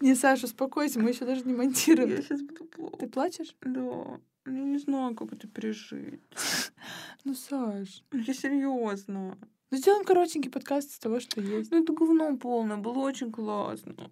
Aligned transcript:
Не, 0.00 0.14
Саша, 0.14 0.46
успокойся, 0.46 1.00
мы 1.00 1.10
еще 1.10 1.24
даже 1.24 1.44
не 1.44 1.54
монтируем. 1.54 2.10
Я 2.10 2.22
сейчас 2.22 2.42
буду 2.42 2.64
плакать. 2.64 3.00
Ты 3.00 3.08
плачешь? 3.08 3.56
Да. 3.62 4.20
Я 4.46 4.52
не 4.62 4.78
знаю, 4.78 5.14
как 5.14 5.32
это 5.32 5.48
пережить. 5.48 6.20
Ну, 7.24 7.34
Саш. 7.34 8.04
Ну, 8.12 8.18
Я 8.20 8.34
серьезно. 8.34 9.38
Ну, 9.70 9.76
сделаем 9.78 10.04
коротенький 10.04 10.50
подкаст 10.50 10.90
из 10.90 10.98
того, 10.98 11.20
что 11.20 11.40
есть. 11.40 11.70
Ну, 11.70 11.82
это 11.82 11.92
говно 11.92 12.36
полное, 12.36 12.76
было 12.76 12.98
очень 12.98 13.32
классно. 13.32 14.10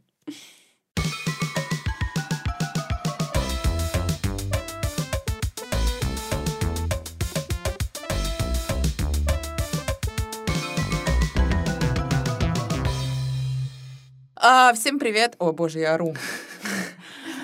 А, 14.45 14.73
всем 14.75 14.99
привет. 14.99 15.37
О, 15.39 15.53
боже, 15.53 15.79
я 15.79 15.95
ору. 15.95 16.17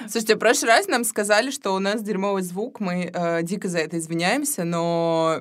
Слушайте, 0.08 0.34
в 0.34 0.38
прошлый 0.38 0.72
раз 0.72 0.88
нам 0.88 1.04
сказали, 1.04 1.52
что 1.52 1.72
у 1.72 1.78
нас 1.78 2.02
дерьмовый 2.02 2.42
звук, 2.42 2.80
мы 2.80 3.12
э, 3.14 3.42
дико 3.44 3.68
за 3.68 3.78
это 3.78 3.98
извиняемся, 3.98 4.64
но 4.64 5.38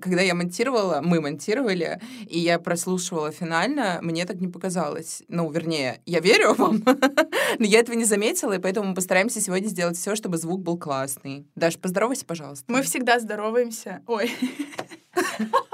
когда 0.00 0.22
я 0.22 0.34
монтировала, 0.34 1.02
мы 1.04 1.20
монтировали, 1.20 2.00
и 2.26 2.40
я 2.40 2.58
прослушивала 2.58 3.30
финально, 3.30 4.00
мне 4.02 4.24
так 4.24 4.40
не 4.40 4.48
показалось. 4.48 5.22
Ну, 5.28 5.48
вернее, 5.48 6.00
я 6.06 6.18
верю 6.18 6.54
вам, 6.54 6.82
но 7.60 7.64
я 7.64 7.78
этого 7.78 7.94
не 7.94 8.04
заметила, 8.04 8.54
и 8.54 8.58
поэтому 8.58 8.88
мы 8.88 8.94
постараемся 8.96 9.40
сегодня 9.40 9.68
сделать 9.68 9.96
все, 9.96 10.16
чтобы 10.16 10.38
звук 10.38 10.60
был 10.62 10.76
классный. 10.76 11.46
Даш, 11.54 11.78
поздоровайся, 11.78 12.24
пожалуйста. 12.24 12.64
Мы 12.66 12.82
всегда 12.82 13.20
здороваемся. 13.20 14.02
Ой. 14.08 14.34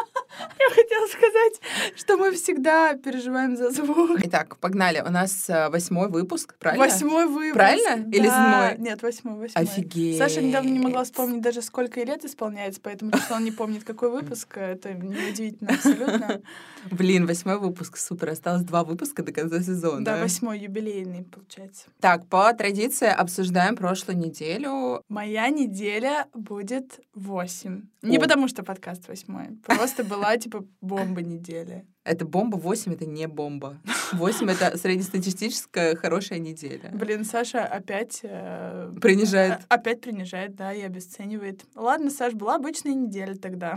Хотела 1.03 1.07
сказать, 1.09 1.61
что 1.97 2.17
мы 2.17 2.33
всегда 2.33 2.95
переживаем 2.95 3.57
за 3.57 3.71
звук. 3.71 4.19
Итак, 4.25 4.57
погнали. 4.59 5.03
У 5.07 5.11
нас 5.11 5.49
э, 5.49 5.69
восьмой 5.69 6.09
выпуск, 6.09 6.55
правильно? 6.59 6.85
Восьмой 6.85 7.27
выпуск. 7.27 7.55
Правильно? 7.55 8.09
Или 8.11 8.27
Да. 8.27 8.71
седьмой? 8.71 8.87
Нет, 8.89 9.03
восьмой, 9.03 9.35
восьмой. 9.39 9.65
Офигеть. 9.65 10.19
Саша 10.19 10.43
недавно 10.43 10.69
не 10.69 10.79
могла 10.79 11.05
вспомнить 11.05 11.41
даже, 11.43 11.63
сколько 11.63 12.01
ей 12.01 12.07
лет 12.07 12.25
исполняется, 12.25 12.81
поэтому 12.83 13.13
если 13.15 13.33
он 13.35 13.45
не 13.45 13.53
помнит, 13.53 13.85
какой 13.85 14.11
выпуск, 14.11 14.57
это 14.57 14.93
неудивительно 14.95 15.71
абсолютно. 15.75 16.43
Блин, 16.91 17.27
восьмой 17.27 17.59
выпуск, 17.59 17.97
супер. 17.97 18.31
Осталось 18.31 18.63
два 18.63 18.85
выпуска 18.85 19.23
до 19.23 19.33
конца 19.33 19.61
сезона. 19.61 20.05
Да, 20.05 20.21
восьмой, 20.21 20.59
юбилейный, 20.59 21.25
получается. 21.25 21.87
Так, 22.01 22.27
по 22.27 22.53
традиции 22.53 23.09
обсуждаем 23.09 23.77
прошлую 23.77 24.19
неделю. 24.19 25.03
Моя 25.09 25.49
неделя 25.49 26.27
будет 26.35 27.01
восемь. 27.15 27.83
Не 28.03 28.19
потому 28.19 28.49
что 28.49 28.65
подкаст 28.65 29.07
восьмой. 29.09 29.51
Просто 29.65 30.03
была, 30.05 30.37
типа, 30.37 30.65
бомба 30.97 31.23
недели. 31.23 31.87
Это 32.05 32.25
бомба 32.25 32.57
8, 32.57 32.93
это 32.95 33.07
не 33.07 33.29
бомба. 33.29 33.79
8 34.13 34.51
это 34.51 34.77
среднестатистическая 34.77 35.95
хорошая 35.97 36.39
неделя. 36.41 36.91
Блин, 36.93 37.25
Саша 37.25 37.65
опять... 37.65 38.21
э, 38.25 38.93
Принижает. 39.01 39.61
а- 39.69 39.75
Опять 39.77 40.01
принижает, 40.01 40.55
да, 40.57 40.73
и 40.73 40.81
обесценивает. 40.83 41.65
Ладно, 41.77 42.11
Саш, 42.11 42.35
была 42.35 42.57
обычная 42.57 42.95
неделя 42.95 43.35
тогда. 43.37 43.77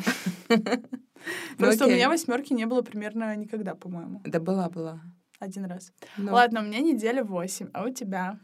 Просто 1.57 1.85
у 1.85 1.89
меня 1.89 2.09
восьмерки 2.09 2.53
не 2.53 2.65
было 2.65 2.81
примерно 2.81 3.35
никогда, 3.35 3.75
по-моему. 3.75 4.21
Да 4.25 4.39
была, 4.39 4.69
была. 4.69 5.01
Один 5.39 5.65
раз. 5.65 5.91
Ну, 6.17 6.31
Ладно, 6.33 6.61
у 6.61 6.63
меня 6.63 6.79
неделя 6.79 7.23
восемь, 7.23 7.67
а 7.73 7.83
у 7.85 7.89
тебя? 7.89 8.39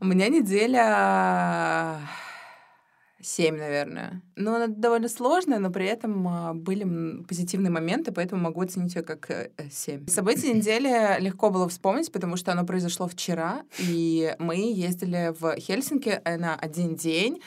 У 0.00 0.04
меня 0.04 0.28
неделя 0.28 1.98
7, 3.22 3.56
наверное. 3.56 4.22
Ну, 4.36 4.54
она 4.54 4.66
довольно 4.66 5.08
сложная, 5.08 5.58
но 5.58 5.70
при 5.70 5.86
этом 5.86 6.26
а, 6.28 6.54
были 6.54 7.22
позитивные 7.24 7.70
моменты, 7.70 8.12
поэтому 8.12 8.42
могу 8.42 8.60
оценить 8.60 8.94
ее 8.94 9.02
как 9.02 9.50
7. 9.70 10.06
События 10.08 10.52
недели 10.52 11.20
легко 11.20 11.50
было 11.50 11.68
вспомнить, 11.68 12.10
потому 12.12 12.36
что 12.36 12.52
оно 12.52 12.64
произошло 12.64 13.08
вчера, 13.08 13.62
и 13.78 14.34
мы 14.38 14.56
ездили 14.56 15.34
в 15.38 15.56
Хельсинки 15.58 16.20
э, 16.24 16.36
на 16.36 16.54
один 16.54 16.96
день 16.96 17.40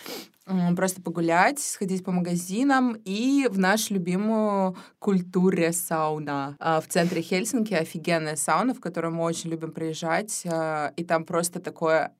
просто 0.76 1.02
погулять, 1.02 1.60
сходить 1.60 2.04
по 2.04 2.12
магазинам 2.12 2.98
и 3.04 3.48
в 3.50 3.58
нашу 3.58 3.96
любимую 3.96 4.78
культуре 5.00 5.72
сауна. 5.72 6.56
А, 6.60 6.82
В 6.82 6.88
центре 6.88 7.22
Хельсинки 7.22 7.74
офигенная 7.74 8.36
сауна, 8.36 8.74
в 8.74 8.80
которую 8.80 9.16
мы 9.16 9.24
очень 9.24 9.50
любим 9.50 9.72
приезжать, 9.72 10.44
а, 10.46 10.94
и 10.96 11.04
там 11.04 11.26
просто 11.26 11.60
такое 11.60 12.14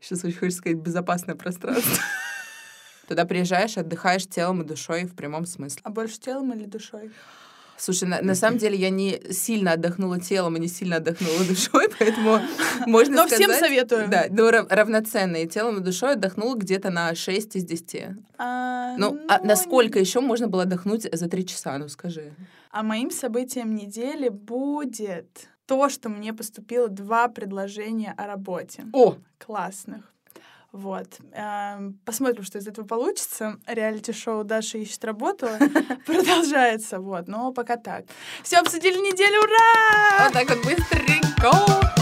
Сейчас 0.00 0.24
очень 0.24 0.38
хочется 0.38 0.58
сказать 0.58 0.78
безопасное 0.78 1.34
пространство. 1.34 2.02
Туда 3.08 3.24
приезжаешь, 3.24 3.76
отдыхаешь 3.76 4.26
телом 4.26 4.62
и 4.62 4.64
душой 4.64 5.04
в 5.04 5.14
прямом 5.14 5.46
смысле. 5.46 5.80
А 5.84 5.90
больше 5.90 6.20
телом 6.20 6.52
или 6.52 6.64
душой? 6.64 7.10
Слушай, 7.80 8.08
на, 8.08 8.20
на 8.20 8.34
самом 8.34 8.58
деле 8.58 8.76
я 8.76 8.90
не 8.90 9.22
сильно 9.30 9.72
отдохнула 9.72 10.20
телом 10.20 10.56
и 10.56 10.60
не 10.60 10.68
сильно 10.68 10.96
отдохнула 10.96 11.44
душой, 11.44 11.88
поэтому 11.98 12.38
можно 12.86 13.16
Но 13.16 13.26
сказать... 13.26 13.46
всем 13.46 13.58
советую. 13.58 14.08
Да, 14.08 14.26
ну, 14.28 14.50
рав- 14.50 14.70
равноценно. 14.70 15.36
И 15.36 15.48
телом 15.48 15.78
и 15.78 15.80
душой 15.80 16.12
отдохнула 16.12 16.56
где-то 16.56 16.90
на 16.90 17.14
6 17.14 17.56
из 17.56 17.64
10. 17.64 18.16
А, 18.36 18.96
Ну, 18.98 19.18
а 19.28 19.38
ну, 19.38 19.46
насколько 19.46 19.98
еще 19.98 20.20
можно 20.20 20.46
было 20.46 20.64
отдохнуть 20.64 21.08
за 21.10 21.28
3 21.28 21.46
часа, 21.46 21.78
ну 21.78 21.88
скажи. 21.88 22.34
А 22.70 22.82
моим 22.82 23.10
событием 23.10 23.74
недели 23.74 24.28
будет 24.28 25.48
то, 25.70 25.88
что 25.88 26.08
мне 26.08 26.32
поступило 26.32 26.88
два 26.88 27.28
предложения 27.28 28.12
о 28.16 28.26
работе. 28.26 28.86
О! 28.92 29.14
Классных. 29.38 30.02
Вот. 30.72 31.06
Эм, 31.30 32.00
Посмотрим, 32.04 32.42
что 32.42 32.58
из 32.58 32.66
этого 32.66 32.84
получится. 32.84 33.56
Реалити-шоу 33.68 34.42
Даша 34.42 34.78
ищет 34.78 35.04
работу 35.04 35.46
продолжается. 36.06 36.98
Вот. 36.98 37.28
Но 37.28 37.52
пока 37.52 37.76
так. 37.76 38.06
Все, 38.42 38.56
обсудили 38.58 38.96
неделю. 38.96 39.38
Ура! 39.44 40.24
Вот 40.24 40.32
так 40.32 40.48
вот 40.48 40.64
быстренько. 40.64 41.99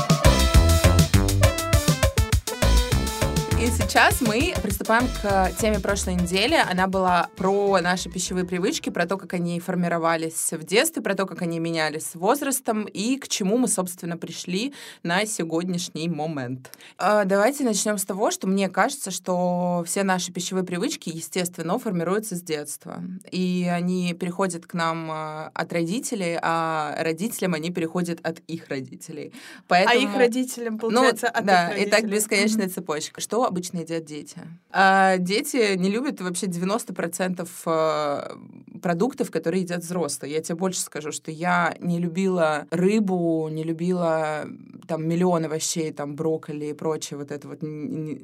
И 3.61 3.67
сейчас 3.71 4.21
мы 4.21 4.55
приступаем 4.63 5.09
к 5.21 5.51
теме 5.61 5.81
прошлой 5.81 6.15
недели. 6.15 6.55
Она 6.55 6.87
была 6.87 7.29
про 7.35 7.81
наши 7.81 8.09
пищевые 8.09 8.47
привычки, 8.47 8.89
про 8.89 9.05
то, 9.05 9.17
как 9.17 9.35
они 9.35 9.59
формировались 9.59 10.53
в 10.53 10.63
детстве, 10.63 11.03
про 11.03 11.17
то, 11.17 11.27
как 11.27 11.43
они 11.43 11.59
менялись 11.59 12.07
с 12.07 12.15
возрастом 12.15 12.85
и 12.85 13.17
к 13.17 13.27
чему 13.27 13.59
мы, 13.59 13.67
собственно, 13.67 14.17
пришли 14.17 14.75
на 15.03 15.27
сегодняшний 15.27 16.09
момент. 16.09 16.71
А, 16.99 17.25
Давайте 17.25 17.65
начнем 17.65 17.99
с 17.99 18.05
того, 18.05 18.31
что 18.31 18.47
мне 18.47 18.69
кажется, 18.69 19.11
что 19.11 19.83
все 19.85 20.05
наши 20.05 20.31
пищевые 20.31 20.65
привычки, 20.65 21.09
естественно, 21.09 21.81
формируются 21.81 22.37
с 22.37 22.43
детства. 22.43 23.03
И 23.33 23.69
они 23.69 24.15
переходят 24.15 24.67
к 24.67 24.75
нам 24.75 25.11
а, 25.11 25.51
от 25.53 25.73
родителей, 25.73 26.39
а 26.41 26.95
родителям 27.01 27.55
они 27.55 27.73
переходят 27.73 28.21
от 28.23 28.39
их 28.47 28.69
родителей. 28.69 29.33
А 29.35 29.63
Поэтому... 29.67 30.01
их 30.01 30.17
родителям, 30.17 30.79
получается, 30.79 31.33
ну, 31.35 31.41
от 31.41 31.45
да, 31.45 31.71
их 31.73 31.89
и 31.89 31.91
так 31.91 32.03
родителей. 32.03 32.17
бесконечная 32.21 32.69
цепочка. 32.69 33.21
Что 33.21 33.48
обычно 33.49 33.79
едят 33.81 34.05
дети? 34.05 34.37
А, 34.71 35.17
дети 35.19 35.77
не 35.77 35.91
любят 35.91 36.21
вообще 36.21 36.47
90% 36.47 37.49
э, 37.67 38.79
продуктов, 38.81 39.31
которые 39.31 39.63
едят 39.63 39.83
взрослые. 39.83 40.35
Я 40.35 40.41
тебе 40.43 40.57
больше 40.57 40.81
скажу, 40.81 41.11
что 41.13 41.31
я 41.31 41.75
не 41.81 41.99
любила 41.99 42.67
рыбу, 42.71 43.49
не 43.51 43.65
любила 43.65 44.47
там 44.87 45.07
миллион 45.07 45.45
овощей, 45.45 45.93
там 45.93 46.15
брокколи 46.17 46.67
и 46.67 46.73
прочее, 46.73 47.19
вот 47.19 47.31
это 47.31 47.47
вот 47.49 47.59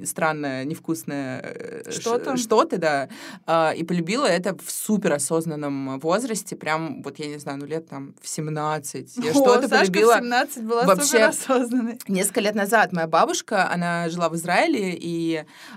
странное, 0.07 0.65
невкусное 0.65 1.41
э, 1.43 1.91
Что-то. 1.91 2.37
что-то, 2.37 2.79
да. 2.79 3.09
А, 3.47 3.73
и 3.73 3.83
полюбила 3.85 4.27
это 4.27 4.57
в 4.57 4.71
суперосознанном 4.71 5.99
возрасте, 6.01 6.57
прям, 6.57 7.03
вот 7.03 7.19
я 7.19 7.27
не 7.27 7.39
знаю, 7.39 7.59
ну 7.59 7.67
лет 7.67 7.89
там 7.89 8.15
в 8.21 8.29
17. 8.29 9.17
Я 9.17 9.31
что-то 9.33 9.69
полюбила. 9.69 10.15
в 10.15 10.19
17 10.19 10.65
была 10.65 10.85
вообще- 10.85 11.07
суперосознанной. 11.33 11.99
Несколько 12.09 12.41
лет 12.41 12.55
назад 12.55 12.93
моя 12.93 13.07
бабушка, 13.07 13.71
она 13.71 14.09
жила 14.09 14.29
в 14.29 14.37
Израиле, 14.37 14.93
и 14.95 15.09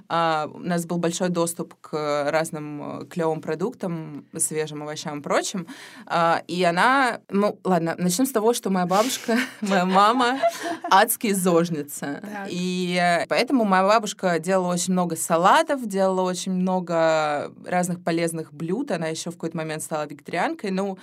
а, 0.08 0.50
у 0.54 0.60
нас 0.60 0.86
был 0.86 0.98
большой 0.98 1.30
доступ 1.30 1.74
к 1.82 2.30
разным 2.30 3.02
э, 3.02 3.06
клевым 3.06 3.42
продуктам, 3.42 4.26
свежим 4.38 4.84
овощам 4.84 5.20
и 5.20 5.22
прочим. 5.22 5.68
А, 6.06 6.42
и 6.48 6.64
она... 6.64 7.20
Ну, 7.30 7.60
ладно, 7.64 7.96
начнем 7.98 8.26
с 8.26 8.32
того, 8.32 8.54
что 8.54 8.70
моя 8.70 8.86
бабушка, 8.86 9.38
моя 9.62 9.86
мама 9.86 10.40
адские 10.90 11.36
зожница. 11.36 12.22
Так. 12.22 12.48
И 12.50 12.98
э, 13.02 13.26
поэтому 13.28 13.64
моя 13.64 13.84
бабушка 13.84 14.40
делала 14.40 14.74
очень 14.74 14.94
много 14.94 15.16
салатов, 15.16 15.86
делала 15.88 16.22
очень 16.22 16.54
много 16.54 17.52
разных 17.66 18.04
полезных 18.04 18.54
блюд. 18.54 18.92
Она 18.92 19.08
еще 19.08 19.32
в 19.32 19.34
какой-то 19.34 19.58
момент 19.58 19.84
стала 19.84 20.06
вегетарианкой. 20.06 20.72
Ну, 20.72 20.98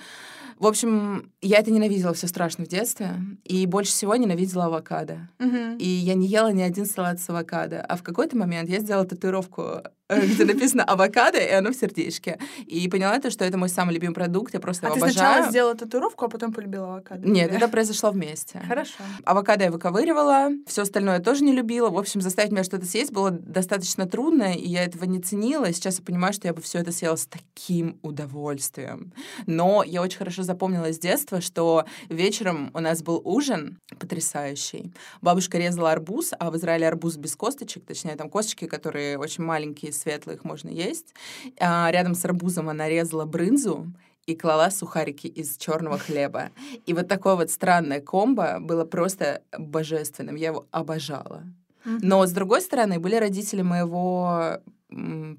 в 0.57 0.67
общем, 0.67 1.31
я 1.41 1.59
это 1.59 1.69
ненавидела 1.69 2.13
все 2.13 2.27
страшно 2.27 2.63
в 2.63 2.67
детстве. 2.67 3.15
И 3.43 3.65
больше 3.65 3.91
всего 3.91 4.15
ненавидела 4.15 4.65
авокадо. 4.65 5.27
Мгм. 5.39 5.77
И 5.77 5.87
я 5.87 6.13
не 6.13 6.27
ела 6.27 6.51
ни 6.51 6.61
один 6.61 6.85
салат 6.85 7.19
с 7.19 7.29
авокадо. 7.29 7.81
А 7.81 7.97
в 7.97 8.03
какой-то 8.25 8.37
момент 8.37 8.69
я 8.69 8.79
сделала 8.79 9.05
татуировку 9.05 9.61
э, 9.61 9.83
где 10.09 10.45
написано 10.45 10.83
авокадо, 10.83 11.39
и 11.39 11.49
оно 11.51 11.71
в 11.71 11.75
сердечке. 11.75 12.37
И 12.67 12.87
поняла 12.89 13.19
то, 13.19 13.31
что 13.31 13.43
это 13.43 13.57
мой 13.57 13.69
самый 13.69 13.95
любимый 13.95 14.13
продукт, 14.13 14.53
я 14.53 14.59
просто 14.59 14.85
А 14.87 14.89
его 14.89 14.95
ты 14.95 15.01
обожаю. 15.05 15.13
сначала 15.33 15.49
сделала 15.49 15.75
татуировку, 15.75 16.25
а 16.25 16.29
потом 16.29 16.53
полюбила 16.53 16.93
авокадо? 16.93 17.27
Нет, 17.27 17.51
это 17.51 17.67
произошло 17.67 18.11
вместе. 18.11 18.61
Хорошо. 18.67 19.03
Авокадо 19.23 19.63
я 19.65 19.71
выковыривала, 19.71 20.49
все 20.67 20.83
остальное 20.83 21.15
я 21.15 21.21
тоже 21.21 21.43
не 21.43 21.53
любила. 21.53 21.89
В 21.89 21.97
общем, 21.97 22.21
заставить 22.21 22.51
меня 22.51 22.63
что-то 22.63 22.85
съесть 22.85 23.11
было 23.11 23.31
достаточно 23.31 24.05
трудно, 24.07 24.53
и 24.53 24.67
я 24.67 24.83
этого 24.83 25.05
не 25.05 25.19
ценила. 25.19 25.65
И 25.65 25.73
сейчас 25.73 25.97
я 25.99 26.05
понимаю, 26.05 26.33
что 26.33 26.47
я 26.47 26.53
бы 26.53 26.61
все 26.61 26.79
это 26.79 26.91
съела 26.91 27.15
с 27.15 27.25
таким 27.25 27.97
удовольствием. 28.03 29.11
Но 29.47 29.83
я 29.83 30.01
очень 30.01 30.19
хорошо 30.19 30.43
запомнила 30.43 30.93
с 30.93 30.99
детства, 30.99 31.41
что 31.41 31.85
вечером 32.09 32.69
у 32.73 32.79
нас 32.79 33.01
был 33.01 33.21
ужин 33.23 33.79
потрясающий. 33.99 34.93
Бабушка 35.21 35.57
резала 35.57 35.91
арбуз, 35.91 36.31
а 36.37 36.51
в 36.51 36.57
Израиле 36.57 36.87
арбуз 36.87 37.17
без 37.17 37.35
косточек, 37.35 37.85
точнее, 37.85 38.15
там 38.15 38.29
косточки, 38.29 38.65
которые 38.67 39.17
очень 39.17 39.43
маленькие, 39.43 39.94
светлые, 39.95 40.37
их 40.37 40.43
можно 40.43 40.69
есть. 40.69 41.13
А 41.59 41.89
рядом 41.91 42.15
с 42.15 42.23
арбузом 42.25 42.69
она 42.69 42.87
резала 42.87 43.25
брынзу, 43.25 43.87
и 44.25 44.35
клала 44.35 44.71
сухарики 44.71 45.27
из 45.27 45.57
черного 45.57 45.97
хлеба. 45.97 46.49
И 46.85 46.93
вот 46.93 47.07
такое 47.07 47.35
вот 47.35 47.51
странное 47.51 48.01
комбо 48.01 48.57
было 48.59 48.83
просто 48.83 49.41
божественным. 49.57 50.35
Я 50.35 50.47
его 50.47 50.65
обожала. 50.71 51.43
Но, 51.85 52.25
с 52.25 52.31
другой 52.31 52.61
стороны, 52.61 52.99
были 52.99 53.15
родители 53.15 53.61
моего 53.61 54.59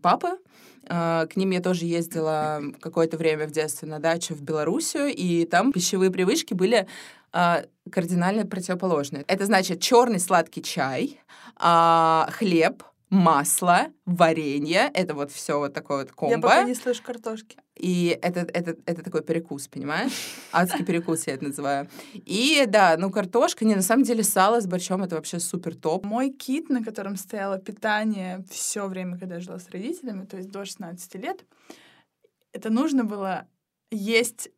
папы. 0.03 0.39
А, 0.89 1.27
К 1.27 1.37
ним 1.37 1.51
я 1.51 1.61
тоже 1.61 1.87
ездила 1.87 2.63
какое-то 2.81 3.17
время 3.17 3.49
в 3.49 3.51
детстве 3.51 3.89
на 3.89 3.99
дачу 3.99 4.35
в 4.35 4.43
Белоруссию, 4.43 5.09
и 5.09 5.45
там 5.45 5.73
пищевые 5.73 6.13
привычки 6.13 6.55
были 6.55 6.87
а, 7.33 7.65
кардинально 7.91 8.47
противоположные. 8.47 9.25
Это 9.27 9.47
значит 9.47 9.81
черный 9.81 10.21
сладкий 10.21 10.63
чай, 10.63 11.21
а, 11.57 12.29
хлеб, 12.31 12.85
масло, 13.11 13.89
варенье. 14.05 14.91
Это 14.95 15.15
вот 15.15 15.31
все 15.31 15.59
вот 15.59 15.73
такое 15.73 15.99
вот 15.99 16.09
Я 16.09 16.15
комбо. 16.15 16.49
пока 16.49 16.63
не 16.65 16.75
слышу 16.75 17.03
картошки. 17.03 17.59
И 17.77 18.19
это, 18.23 18.41
это, 18.41 18.77
это 18.87 19.03
такой 19.03 19.23
перекус, 19.23 19.69
понимаешь? 19.69 20.13
Адский 20.53 20.85
перекус 20.87 21.27
я 21.27 21.35
это 21.35 21.45
называю. 21.45 21.89
И 22.15 22.65
да, 22.67 22.97
ну 22.99 23.11
картошка, 23.11 23.65
не, 23.65 23.75
на 23.75 23.83
самом 23.83 24.05
деле 24.05 24.23
сало 24.23 24.61
с 24.61 24.67
борщом 24.67 25.03
это 25.03 25.17
вообще 25.17 25.39
супер 25.39 25.75
топ. 25.75 26.05
Мой 26.05 26.31
кит, 26.31 26.69
на 26.69 26.83
котором 26.83 27.17
стояло 27.17 27.59
питание 27.59 28.45
все 28.51 28.87
время, 28.87 29.19
когда 29.19 29.37
я 29.37 29.41
жила 29.41 29.59
с 29.59 29.69
родителями, 29.71 30.25
то 30.25 30.37
есть 30.37 30.51
до 30.51 30.65
16 30.65 31.15
лет, 31.17 31.45
это 32.53 32.71
нужно 32.71 33.05
было 33.05 33.47
есть 33.91 34.51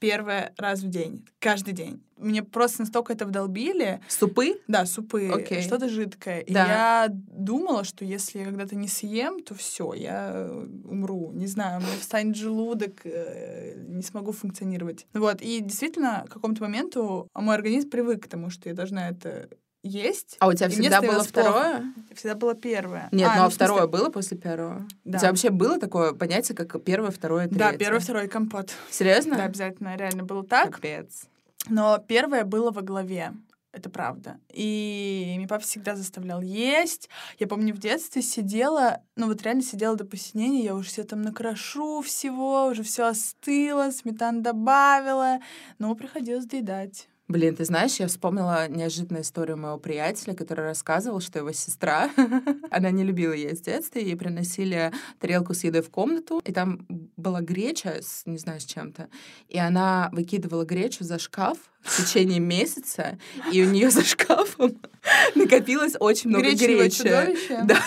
первый 0.00 0.48
раз 0.56 0.80
в 0.80 0.88
день, 0.88 1.24
каждый 1.38 1.72
день. 1.74 2.02
Мне 2.16 2.42
просто 2.42 2.82
настолько 2.82 3.12
это 3.12 3.24
вдолбили. 3.24 4.00
Супы? 4.08 4.60
Да, 4.66 4.84
супы, 4.84 5.28
Окей. 5.28 5.62
что-то 5.62 5.88
жидкое. 5.88 6.40
И 6.40 6.52
Да. 6.52 6.66
я 6.66 7.06
думала, 7.10 7.84
что 7.84 8.04
если 8.04 8.40
я 8.40 8.44
когда-то 8.46 8.76
не 8.76 8.88
съем, 8.88 9.42
то 9.42 9.54
все, 9.54 9.94
я 9.94 10.32
э, 10.34 10.66
умру. 10.84 11.30
Не 11.32 11.46
знаю, 11.46 11.78
у 11.80 11.82
меня 11.82 11.92
встанет 12.00 12.36
желудок, 12.36 13.00
э, 13.04 13.74
не 13.88 14.02
смогу 14.02 14.32
функционировать. 14.32 15.06
Вот. 15.14 15.40
И 15.40 15.60
действительно, 15.60 16.24
к 16.28 16.32
какому-то 16.32 16.62
моменту 16.62 17.28
мой 17.34 17.54
организм 17.54 17.88
привык 17.90 18.24
к 18.24 18.28
тому, 18.28 18.50
что 18.50 18.68
я 18.68 18.74
должна 18.74 19.08
это 19.08 19.48
есть. 19.82 20.36
А 20.40 20.48
у 20.48 20.52
тебя 20.52 20.68
всегда 20.68 21.00
было 21.00 21.22
становилось 21.22 21.28
плохо. 21.28 21.50
второе? 21.50 21.94
Всегда 22.14 22.34
было 22.34 22.54
первое. 22.54 23.08
Нет, 23.12 23.30
ну 23.34 23.42
а 23.42 23.50
смысле- 23.50 23.54
второе 23.54 23.86
было 23.86 24.10
после 24.10 24.36
первого? 24.36 24.86
Да. 25.04 25.18
У 25.18 25.20
тебя 25.20 25.28
вообще 25.30 25.50
было 25.50 25.78
такое 25.78 26.12
понятие, 26.12 26.56
как 26.56 26.82
первое, 26.84 27.10
второе, 27.10 27.48
третье? 27.48 27.58
Да, 27.58 27.72
первый, 27.76 28.00
второй 28.00 28.28
компот. 28.28 28.70
Серьезно? 28.90 29.36
Да, 29.36 29.44
обязательно, 29.44 29.96
реально 29.96 30.24
было 30.24 30.44
так. 30.44 30.74
Капец. 30.74 31.24
Но 31.68 31.98
первое 32.06 32.44
было 32.44 32.70
во 32.70 32.82
главе. 32.82 33.32
Это 33.72 33.88
правда. 33.88 34.40
И 34.52 35.34
мне 35.36 35.46
папа 35.46 35.62
всегда 35.62 35.94
заставлял 35.94 36.40
есть. 36.40 37.08
Я 37.38 37.46
помню, 37.46 37.72
в 37.72 37.78
детстве 37.78 38.20
сидела, 38.20 39.00
ну 39.14 39.28
вот 39.28 39.42
реально 39.42 39.62
сидела 39.62 39.94
до 39.94 40.04
посинения, 40.04 40.64
я 40.64 40.74
уже 40.74 40.90
себе 40.90 41.04
там 41.04 41.22
накрошу 41.22 42.00
всего, 42.00 42.66
уже 42.66 42.82
все 42.82 43.06
остыло, 43.06 43.92
сметан 43.92 44.42
добавила, 44.42 45.38
но 45.78 45.94
приходилось 45.94 46.46
доедать. 46.46 47.08
Блин, 47.30 47.54
ты 47.54 47.64
знаешь, 47.64 48.00
я 48.00 48.08
вспомнила 48.08 48.66
неожиданную 48.66 49.22
историю 49.22 49.56
моего 49.56 49.78
приятеля, 49.78 50.34
который 50.34 50.64
рассказывал, 50.64 51.20
что 51.20 51.38
его 51.38 51.52
сестра, 51.52 52.10
она 52.72 52.90
не 52.90 53.04
любила 53.04 53.32
есть 53.32 53.60
в 53.60 53.64
детстве, 53.66 54.02
ей 54.02 54.16
приносили 54.16 54.90
тарелку 55.20 55.54
с 55.54 55.62
едой 55.62 55.82
в 55.82 55.90
комнату, 55.90 56.42
и 56.44 56.52
там 56.52 56.84
была 57.16 57.40
греча, 57.40 57.98
с, 58.02 58.22
не 58.26 58.36
знаю, 58.36 58.58
с 58.58 58.64
чем-то, 58.64 59.08
и 59.48 59.58
она 59.60 60.08
выкидывала 60.10 60.64
гречу 60.64 61.04
за 61.04 61.20
шкаф 61.20 61.56
в 61.82 62.04
течение 62.04 62.40
месяца, 62.40 63.16
и 63.52 63.62
у 63.62 63.70
нее 63.70 63.90
за 63.90 64.02
шкафом 64.02 64.80
накопилось 65.36 65.94
очень 66.00 66.30
много 66.30 66.50
гречи. 66.50 67.28
Да. 67.62 67.80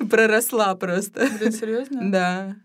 Проросла 0.10 0.74
просто. 0.74 1.30
Блин, 1.38 1.50
серьезно? 1.50 2.10
Да. 2.10 2.56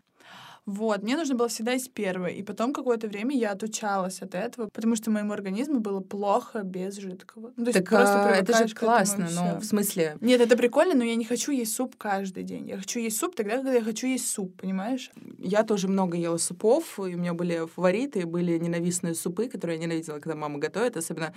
Вот, 0.70 1.02
мне 1.02 1.18
нужно 1.18 1.34
было 1.34 1.48
всегда 1.48 1.72
есть 1.72 1.92
первое. 1.94 2.30
И 2.30 2.44
потом 2.44 2.74
какое-то 2.74 3.08
время 3.08 3.36
я 3.36 3.54
отучалась 3.54 4.22
от 4.22 4.36
этого, 4.36 4.70
потому 4.70 4.96
что 4.96 5.10
моему 5.10 5.34
организму 5.34 5.80
было 5.80 6.00
плохо 6.00 6.62
без 6.62 6.98
жидкого. 6.98 7.52
Ну, 7.58 7.66
то 7.66 7.72
есть 7.72 7.80
Так 7.80 7.90
просто 7.90 8.30
а, 8.30 8.36
это 8.36 8.68
же 8.68 8.76
классно, 8.76 9.28
ну, 9.32 9.48
всё. 9.48 9.60
в 9.60 9.66
смысле... 9.66 10.18
Нет, 10.22 10.42
это 10.42 10.56
прикольно, 10.56 10.94
но 10.94 11.04
я 11.04 11.16
не 11.16 11.26
хочу 11.26 11.52
есть 11.52 11.74
суп 11.74 11.96
каждый 11.98 12.44
день. 12.44 12.70
Я 12.70 12.78
хочу 12.78 13.00
есть 13.00 13.18
суп 13.18 13.36
тогда, 13.36 13.56
когда 13.56 13.74
я 13.74 13.82
хочу 13.82 14.06
есть 14.06 14.30
суп, 14.30 14.62
понимаешь? 14.62 15.10
Я 15.40 15.64
тоже 15.64 15.88
много 15.88 16.16
ела 16.16 16.38
супов, 16.38 17.00
и 17.00 17.16
у 17.16 17.18
меня 17.18 17.34
были 17.34 17.66
фавориты, 17.66 18.28
были 18.28 18.60
ненавистные 18.60 19.16
супы, 19.16 19.50
которые 19.50 19.78
я 19.78 19.84
ненавидела, 19.84 20.20
когда 20.20 20.36
мама 20.36 20.60
готовит, 20.60 20.98
особенно 20.98 21.34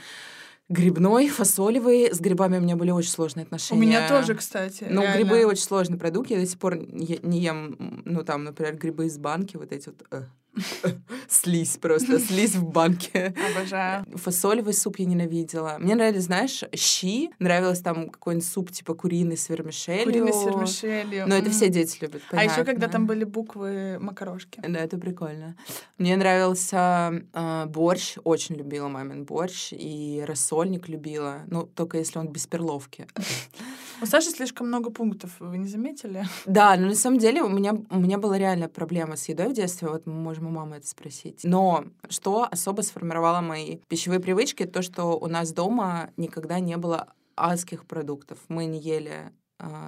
грибной, 0.68 1.28
фасолевый. 1.28 2.12
С 2.12 2.20
грибами 2.20 2.58
у 2.58 2.60
меня 2.60 2.76
были 2.76 2.90
очень 2.90 3.10
сложные 3.10 3.44
У 3.44 3.46
отношения. 3.46 3.80
меня 3.80 4.08
тоже, 4.08 4.34
кстати. 4.34 4.86
Ну, 4.88 5.02
реально. 5.02 5.16
грибы 5.16 5.44
очень 5.46 5.62
сложный 5.62 5.98
продукт. 5.98 6.30
Я 6.30 6.38
до 6.38 6.46
сих 6.46 6.58
пор 6.58 6.76
не 6.76 7.18
не 7.22 7.40
ем, 7.40 8.02
ну, 8.04 8.22
там, 8.24 8.44
например, 8.44 8.76
грибы 8.76 9.06
из 9.06 9.18
банки, 9.18 9.56
вот 9.56 9.72
эти 9.72 9.88
вот... 9.88 10.02
э, 10.10 10.22
Слизь 11.28 11.78
просто, 11.78 12.18
слизь 12.18 12.54
в 12.54 12.64
банке. 12.64 13.34
Обожаю. 13.52 14.04
Фасолевый 14.16 14.74
суп 14.74 14.96
я 14.98 15.06
ненавидела. 15.06 15.76
Мне 15.78 15.94
нравились, 15.94 16.24
знаешь, 16.24 16.62
щи. 16.74 17.30
Нравилось 17.38 17.80
там 17.80 18.10
какой-нибудь 18.10 18.46
суп 18.46 18.70
типа 18.70 18.94
куриный 18.94 19.36
с 19.36 19.48
вермишелью. 19.48 20.04
Куриный 20.04 20.32
с 20.32 20.44
вермишелью. 20.44 21.26
Но 21.26 21.36
это 21.36 21.50
все 21.50 21.68
дети 21.68 21.98
любят, 22.00 22.22
А 22.30 22.44
еще 22.44 22.56
когда 22.56 22.72
понятно. 22.72 22.88
там 22.88 23.06
были 23.06 23.24
буквы 23.24 23.98
макарошки. 23.98 24.60
Да, 24.66 24.80
это 24.80 24.98
прикольно. 24.98 25.56
Мне 25.98 26.16
нравился 26.16 27.22
э, 27.32 27.66
борщ, 27.66 28.16
очень 28.24 28.56
любила 28.56 28.88
мамин 28.88 29.24
борщ, 29.24 29.72
и 29.72 30.22
рассольник 30.26 30.88
любила, 30.88 31.42
ну, 31.46 31.62
только 31.62 31.98
если 31.98 32.18
он 32.18 32.28
без 32.28 32.46
перловки. 32.46 33.06
У 34.02 34.06
Саши 34.06 34.30
слишком 34.30 34.66
много 34.66 34.90
пунктов, 34.90 35.30
вы 35.38 35.58
не 35.58 35.68
заметили? 35.68 36.24
Да, 36.44 36.76
но 36.76 36.88
на 36.88 36.94
самом 36.96 37.18
деле 37.18 37.40
у 37.40 37.48
меня, 37.48 37.72
у 37.88 38.00
меня 38.00 38.18
была 38.18 38.36
реальная 38.36 38.66
проблема 38.66 39.14
с 39.14 39.28
едой 39.28 39.46
в 39.46 39.52
детстве, 39.52 39.88
вот 39.88 40.06
мы 40.06 40.14
можем 40.14 40.48
у 40.48 40.50
мамы 40.50 40.76
это 40.76 40.88
спросить. 40.88 41.42
Но 41.44 41.84
что 42.08 42.48
особо 42.50 42.80
сформировало 42.80 43.40
мои 43.42 43.78
пищевые 43.86 44.18
привычки, 44.18 44.64
то, 44.64 44.82
что 44.82 45.16
у 45.16 45.28
нас 45.28 45.52
дома 45.52 46.10
никогда 46.16 46.58
не 46.58 46.76
было 46.76 47.14
адских 47.36 47.86
продуктов. 47.86 48.38
Мы 48.48 48.64
не 48.64 48.80
ели 48.80 49.32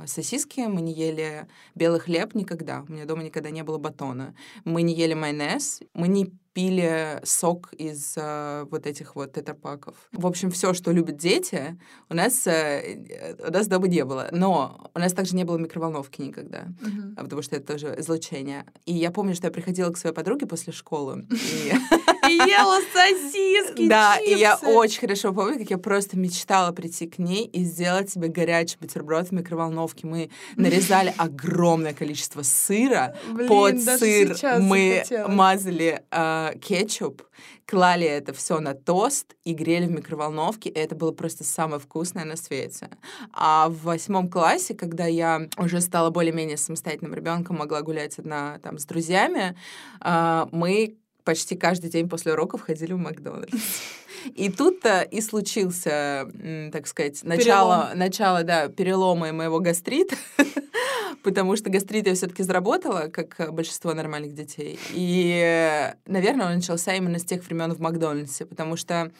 сосиски, 0.06 0.60
мы 0.60 0.80
не 0.80 0.92
ели 0.92 1.46
белый 1.74 2.00
хлеб 2.00 2.34
никогда. 2.34 2.84
У 2.88 2.92
меня 2.92 3.04
дома 3.04 3.22
никогда 3.22 3.50
не 3.50 3.62
было 3.62 3.78
батона. 3.78 4.34
Мы 4.64 4.82
не 4.82 4.94
ели 4.94 5.14
майонез, 5.14 5.80
мы 5.94 6.08
не 6.08 6.32
пили 6.54 7.20
сок 7.24 7.72
из 7.72 8.14
а, 8.16 8.64
вот 8.70 8.86
этих 8.86 9.16
вот 9.16 9.32
тетрапаков. 9.32 9.96
В 10.12 10.24
общем, 10.26 10.50
все, 10.50 10.72
что 10.72 10.92
любят 10.92 11.16
дети, 11.16 11.76
у 12.08 12.14
нас, 12.14 12.46
э, 12.46 13.34
у 13.46 13.50
нас 13.50 13.66
дома 13.66 13.88
не 13.88 14.04
было. 14.04 14.28
Но 14.30 14.90
у 14.94 14.98
нас 14.98 15.12
также 15.12 15.34
не 15.34 15.44
было 15.44 15.58
микроволновки 15.58 16.22
никогда, 16.22 16.68
а 17.16 17.24
потому 17.24 17.42
что 17.42 17.56
это 17.56 17.72
тоже 17.72 17.96
излучение. 17.98 18.64
И 18.86 18.94
я 18.94 19.10
помню, 19.10 19.34
что 19.34 19.48
я 19.48 19.50
приходила 19.50 19.90
к 19.90 19.98
своей 19.98 20.14
подруге 20.14 20.46
после 20.46 20.72
школы. 20.72 21.26
И 21.32 21.72
ела 22.36 22.80
сосиски, 22.92 23.88
Да, 23.88 24.16
и 24.18 24.34
я 24.34 24.52
чипсы. 24.52 24.66
очень 24.66 25.00
хорошо 25.00 25.32
помню, 25.32 25.58
как 25.58 25.70
я 25.70 25.78
просто 25.78 26.18
мечтала 26.18 26.72
прийти 26.72 27.06
к 27.06 27.18
ней 27.18 27.44
и 27.46 27.64
сделать 27.64 28.10
себе 28.10 28.28
горячий 28.28 28.76
бутерброд 28.80 29.28
в 29.28 29.32
микроволновке. 29.32 30.06
Мы 30.06 30.30
нарезали 30.56 31.14
огромное 31.18 31.94
количество 31.94 32.42
сыра, 32.42 33.16
Блин, 33.30 33.48
под 33.48 33.80
сыр 33.80 34.36
мы 34.60 35.04
мазали 35.28 36.02
а, 36.10 36.54
кетчуп, 36.54 37.22
клали 37.66 38.06
это 38.06 38.32
все 38.32 38.60
на 38.60 38.74
тост 38.74 39.34
и 39.44 39.54
грели 39.54 39.86
в 39.86 39.90
микроволновке. 39.90 40.68
И 40.70 40.78
это 40.78 40.94
было 40.94 41.12
просто 41.12 41.44
самое 41.44 41.80
вкусное 41.80 42.24
на 42.24 42.36
свете. 42.36 42.88
А 43.32 43.68
в 43.68 43.82
восьмом 43.84 44.28
классе, 44.28 44.74
когда 44.74 45.06
я 45.06 45.48
уже 45.56 45.80
стала 45.80 46.10
более-менее 46.10 46.56
самостоятельным 46.56 47.14
ребенком, 47.14 47.56
могла 47.56 47.82
гулять 47.82 48.18
одна 48.18 48.58
там 48.62 48.78
с 48.78 48.84
друзьями, 48.84 49.56
а, 50.00 50.48
мы 50.52 50.96
почти 51.24 51.56
каждый 51.56 51.90
день 51.90 52.08
после 52.08 52.32
уроков 52.32 52.62
ходили 52.62 52.92
в 52.92 52.98
Макдональдс. 52.98 53.52
И 54.34 54.50
тут-то 54.50 55.02
и 55.02 55.20
случился, 55.20 56.28
так 56.72 56.86
сказать, 56.86 57.22
начало, 57.24 57.92
начало 57.94 58.42
да, 58.42 58.68
перелома 58.68 59.32
моего 59.32 59.60
гастрита, 59.60 60.16
потому 61.22 61.56
что 61.56 61.68
гастрит 61.70 62.06
я 62.06 62.14
все-таки 62.14 62.42
заработала, 62.42 63.08
как 63.08 63.52
большинство 63.52 63.92
нормальных 63.92 64.34
детей. 64.34 64.78
И, 64.92 65.92
наверное, 66.06 66.46
он 66.46 66.54
начался 66.56 66.94
именно 66.94 67.18
с 67.18 67.24
тех 67.24 67.44
времен 67.44 67.72
в 67.72 67.80
Макдональдсе, 67.80 68.46
потому 68.46 68.76
что 68.76 69.10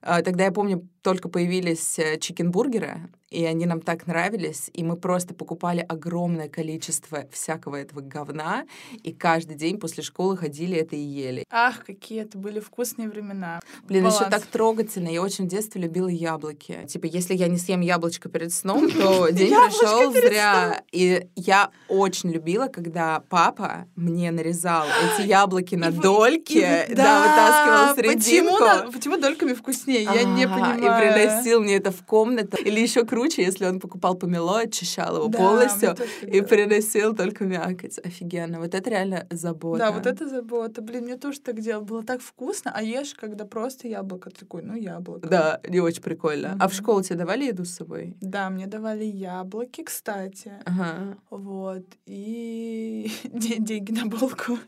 э, 0.00 0.22
Тогда, 0.22 0.44
я 0.44 0.52
помню, 0.52 0.88
только 1.02 1.28
появились 1.28 1.98
э, 1.98 2.18
чикенбургеры, 2.18 3.10
и 3.30 3.44
они 3.44 3.66
нам 3.66 3.80
так 3.80 4.06
нравились, 4.06 4.70
и 4.72 4.82
мы 4.82 4.96
просто 4.96 5.34
покупали 5.34 5.84
огромное 5.86 6.48
количество 6.48 7.26
всякого 7.30 7.76
этого 7.76 8.00
говна, 8.00 8.64
и 9.02 9.12
каждый 9.12 9.56
день 9.56 9.78
после 9.78 10.02
школы 10.02 10.36
ходили 10.36 10.76
это 10.76 10.96
и 10.96 11.00
ели. 11.00 11.44
Ах, 11.50 11.84
какие 11.84 12.22
это 12.22 12.38
были 12.38 12.60
вкусные 12.60 13.08
времена. 13.08 13.60
Блин, 13.84 14.06
еще 14.06 14.20
Баланс. 14.20 14.34
так 14.34 14.46
трогательно. 14.46 15.08
Я 15.08 15.22
очень 15.22 15.44
в 15.44 15.48
детстве 15.48 15.82
любила 15.82 16.08
яблоки. 16.08 16.86
Типа, 16.88 17.06
если 17.06 17.34
я 17.34 17.48
не 17.48 17.58
съем 17.58 17.80
яблочко 17.80 18.28
перед 18.28 18.52
сном, 18.52 18.90
то 18.90 19.28
день 19.32 19.54
прошел 19.54 20.12
зря. 20.12 20.82
И 20.92 21.26
я 21.36 21.70
очень 21.88 22.30
любила, 22.30 22.68
когда 22.68 23.22
папа 23.28 23.86
мне 23.94 24.30
нарезал 24.30 24.86
эти 25.18 25.26
яблоки 25.26 25.74
на 25.74 25.90
дольки, 25.90 26.60
да, 26.90 27.94
вытаскивал 27.94 27.96
серединку. 27.96 28.92
почему 28.92 29.18
дольками 29.18 29.52
вкуснее? 29.52 30.04
Я 30.04 30.24
не 30.24 30.46
понимаю. 30.46 30.78
И 30.78 30.80
приносил 30.80 31.60
мне 31.60 31.76
это 31.76 31.90
в 31.90 32.04
комнату. 32.04 32.56
Или 32.56 32.80
еще 32.80 33.04
круче, 33.04 33.17
если 33.26 33.66
он 33.66 33.80
покупал 33.80 34.14
помело, 34.14 34.60
очищал 34.60 35.16
его 35.16 35.28
Да, 35.28 35.38
полностью 35.38 35.96
и 36.22 36.40
приносил 36.40 37.14
только 37.14 37.44
мякоть. 37.44 37.98
Офигенно. 37.98 38.60
Вот 38.60 38.74
это 38.74 38.90
реально 38.90 39.26
забота. 39.30 39.78
Да, 39.78 39.92
вот 39.92 40.06
это 40.06 40.28
забота. 40.28 40.82
Блин, 40.82 41.04
мне 41.04 41.16
тоже 41.16 41.40
так 41.40 41.60
делал. 41.60 41.82
Было 41.84 42.02
так 42.02 42.20
вкусно, 42.20 42.72
а 42.74 42.82
ешь, 42.82 43.14
когда 43.14 43.44
просто 43.44 43.88
яблоко. 43.88 44.30
Такой, 44.30 44.62
ну, 44.62 44.74
яблоко. 44.74 45.28
Да, 45.28 45.60
не 45.68 45.80
очень 45.80 46.02
прикольно. 46.02 46.56
А 46.60 46.68
в 46.68 46.74
школу 46.74 47.02
тебе 47.02 47.16
давали 47.16 47.44
еду 47.44 47.64
с 47.64 47.70
собой? 47.70 48.16
Да, 48.20 48.50
мне 48.50 48.66
давали 48.66 49.04
яблоки, 49.04 49.82
кстати. 49.82 50.52
Ага. 50.64 51.16
Вот. 51.30 51.84
И 52.06 53.10
де- 53.24 53.58
деньги 53.58 53.92
на 53.92 54.06
булку. 54.06 54.58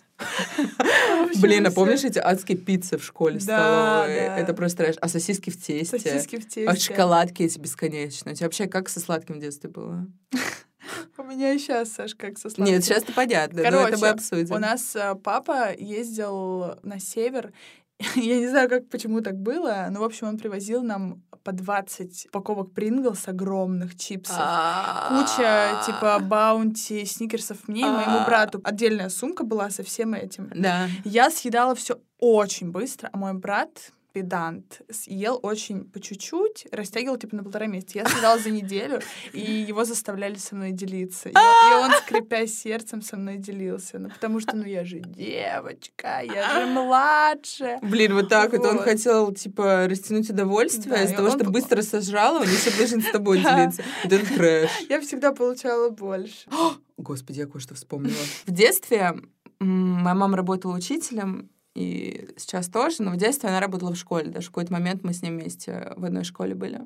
Блин, 1.41 1.67
а 1.67 1.71
помнишь 1.71 2.05
эти 2.05 2.19
адские 2.19 2.59
пиццы 2.59 2.99
в 2.99 3.05
школе 3.05 3.41
столовой? 3.41 4.13
Это 4.13 4.55
просто 4.55 4.85
трэш. 4.85 4.97
А 5.01 5.09
сосиски 5.09 5.51
в 5.51 5.57
тесте? 5.57 5.99
Сосиски 5.99 6.37
в 6.37 6.45
тесте. 6.45 6.67
А 6.67 6.77
шоколадки 6.77 7.43
эти 7.43 7.59
бесконечно. 7.59 8.35
Тебя 8.41 8.47
вообще 8.47 8.69
как 8.69 8.89
со 8.89 9.01
сладким 9.01 9.35
в 9.35 9.39
детстве 9.39 9.69
было? 9.69 10.07
У 11.19 11.23
меня 11.25 11.53
и 11.53 11.59
сейчас, 11.59 11.93
Саш, 11.93 12.15
как 12.15 12.39
со 12.39 12.49
сладким. 12.49 12.73
Нет, 12.73 12.83
сейчас-то 12.83 13.13
понятно, 13.13 13.61
но 13.61 13.69
это 13.69 13.77
мы 13.77 13.85
Короче, 13.91 14.07
обсудим. 14.07 14.55
У 14.55 14.59
нас 14.59 14.97
а, 14.97 15.15
папа 15.15 15.75
ездил 15.77 16.79
на 16.83 16.99
север. 16.99 17.53
Я 18.15 18.39
не 18.39 18.49
знаю, 18.49 18.71
как, 18.71 18.89
почему 18.89 19.21
так 19.21 19.37
было, 19.37 19.89
но, 19.91 20.01
в 20.01 20.05
общем, 20.05 20.29
он 20.29 20.39
привозил 20.39 20.83
нам 20.83 21.23
по 21.45 21.53
20 21.53 22.29
упаковок 22.29 22.73
Принглс 22.73 23.29
огромных 23.29 23.95
чипсов. 23.99 24.39
Куча, 24.39 25.83
типа, 25.85 26.19
баунти, 26.21 27.05
сникерсов 27.05 27.69
мне 27.69 27.83
и 27.83 27.85
моему 27.85 28.25
брату. 28.25 28.63
Отдельная 28.65 29.11
сумка 29.11 29.45
была 29.45 29.69
со 29.69 29.83
всем 29.83 30.15
этим. 30.15 30.51
Да. 30.55 30.89
Я 31.05 31.31
съедала 31.31 31.75
все 31.75 32.01
очень 32.19 32.71
быстро, 32.71 33.11
а 33.13 33.19
мой 33.19 33.35
брат 33.35 33.93
педант, 34.13 34.83
съел 34.91 35.39
очень 35.43 35.85
по 35.85 36.01
чуть-чуть, 36.01 36.67
растягивал 36.73 37.17
типа 37.17 37.37
на 37.37 37.43
полтора 37.45 37.67
месяца. 37.67 37.99
Я 37.99 38.07
съедала 38.09 38.39
за 38.39 38.51
неделю, 38.51 39.01
и 39.33 39.41
его 39.41 39.85
заставляли 39.85 40.37
со 40.37 40.55
мной 40.55 40.73
делиться. 40.73 41.29
И, 41.29 41.33
и 41.33 41.75
он, 41.75 41.91
скрипя 42.03 42.47
сердцем, 42.47 43.03
со 43.03 43.17
мной 43.17 43.37
делился. 43.39 43.99
Ну, 43.99 44.11
потому 44.11 44.41
что, 44.41 44.57
ну, 44.57 44.65
я 44.65 44.85
же 44.85 45.01
девочка, 45.01 46.21
я 46.23 46.61
же 46.61 46.67
младше. 46.73 47.79
Блин, 47.83 48.15
вот 48.15 48.29
так 48.29 48.53
вот. 48.53 48.67
Он 48.67 48.77
Вот. 48.77 48.85
хотел, 48.85 49.33
типа, 49.33 49.87
растянуть 49.89 50.31
удовольствие 50.31 50.91
Да, 50.97 51.03
из-за 51.05 51.17
того, 51.17 51.29
он 51.29 51.39
что 51.39 51.51
быстро 51.51 51.83
сожрал, 51.83 52.37
он 52.37 52.43
еще 52.45 52.71
должен 52.77 53.03
с 53.03 53.11
тобой 53.13 53.39
делиться. 53.39 53.83
Это 54.05 54.19
трэш. 54.35 54.71
Я 54.89 55.01
всегда 55.01 55.33
получала 55.33 55.91
больше. 55.91 56.49
Господи, 56.97 57.39
я 57.41 57.47
кое-что 57.47 57.75
вспомнила. 57.75 58.15
В 58.47 58.51
детстве 58.51 59.15
моя 59.61 60.15
мама 60.15 60.37
работала 60.37 60.77
учителем, 60.77 61.51
и 61.75 62.29
сейчас 62.37 62.69
тоже, 62.69 63.03
но 63.03 63.13
в 63.13 63.17
детстве 63.17 63.49
она 63.49 63.61
работала 63.61 63.93
в 63.93 63.97
школе. 63.97 64.31
Даже 64.31 64.47
в 64.49 64.51
какой-то 64.51 64.73
момент 64.73 65.05
мы 65.05 65.13
с 65.15 65.23
ней 65.23 65.31
вместе 65.31 65.93
в 65.97 66.05
одной 66.05 66.25
школе 66.25 66.55
были. 66.55 66.81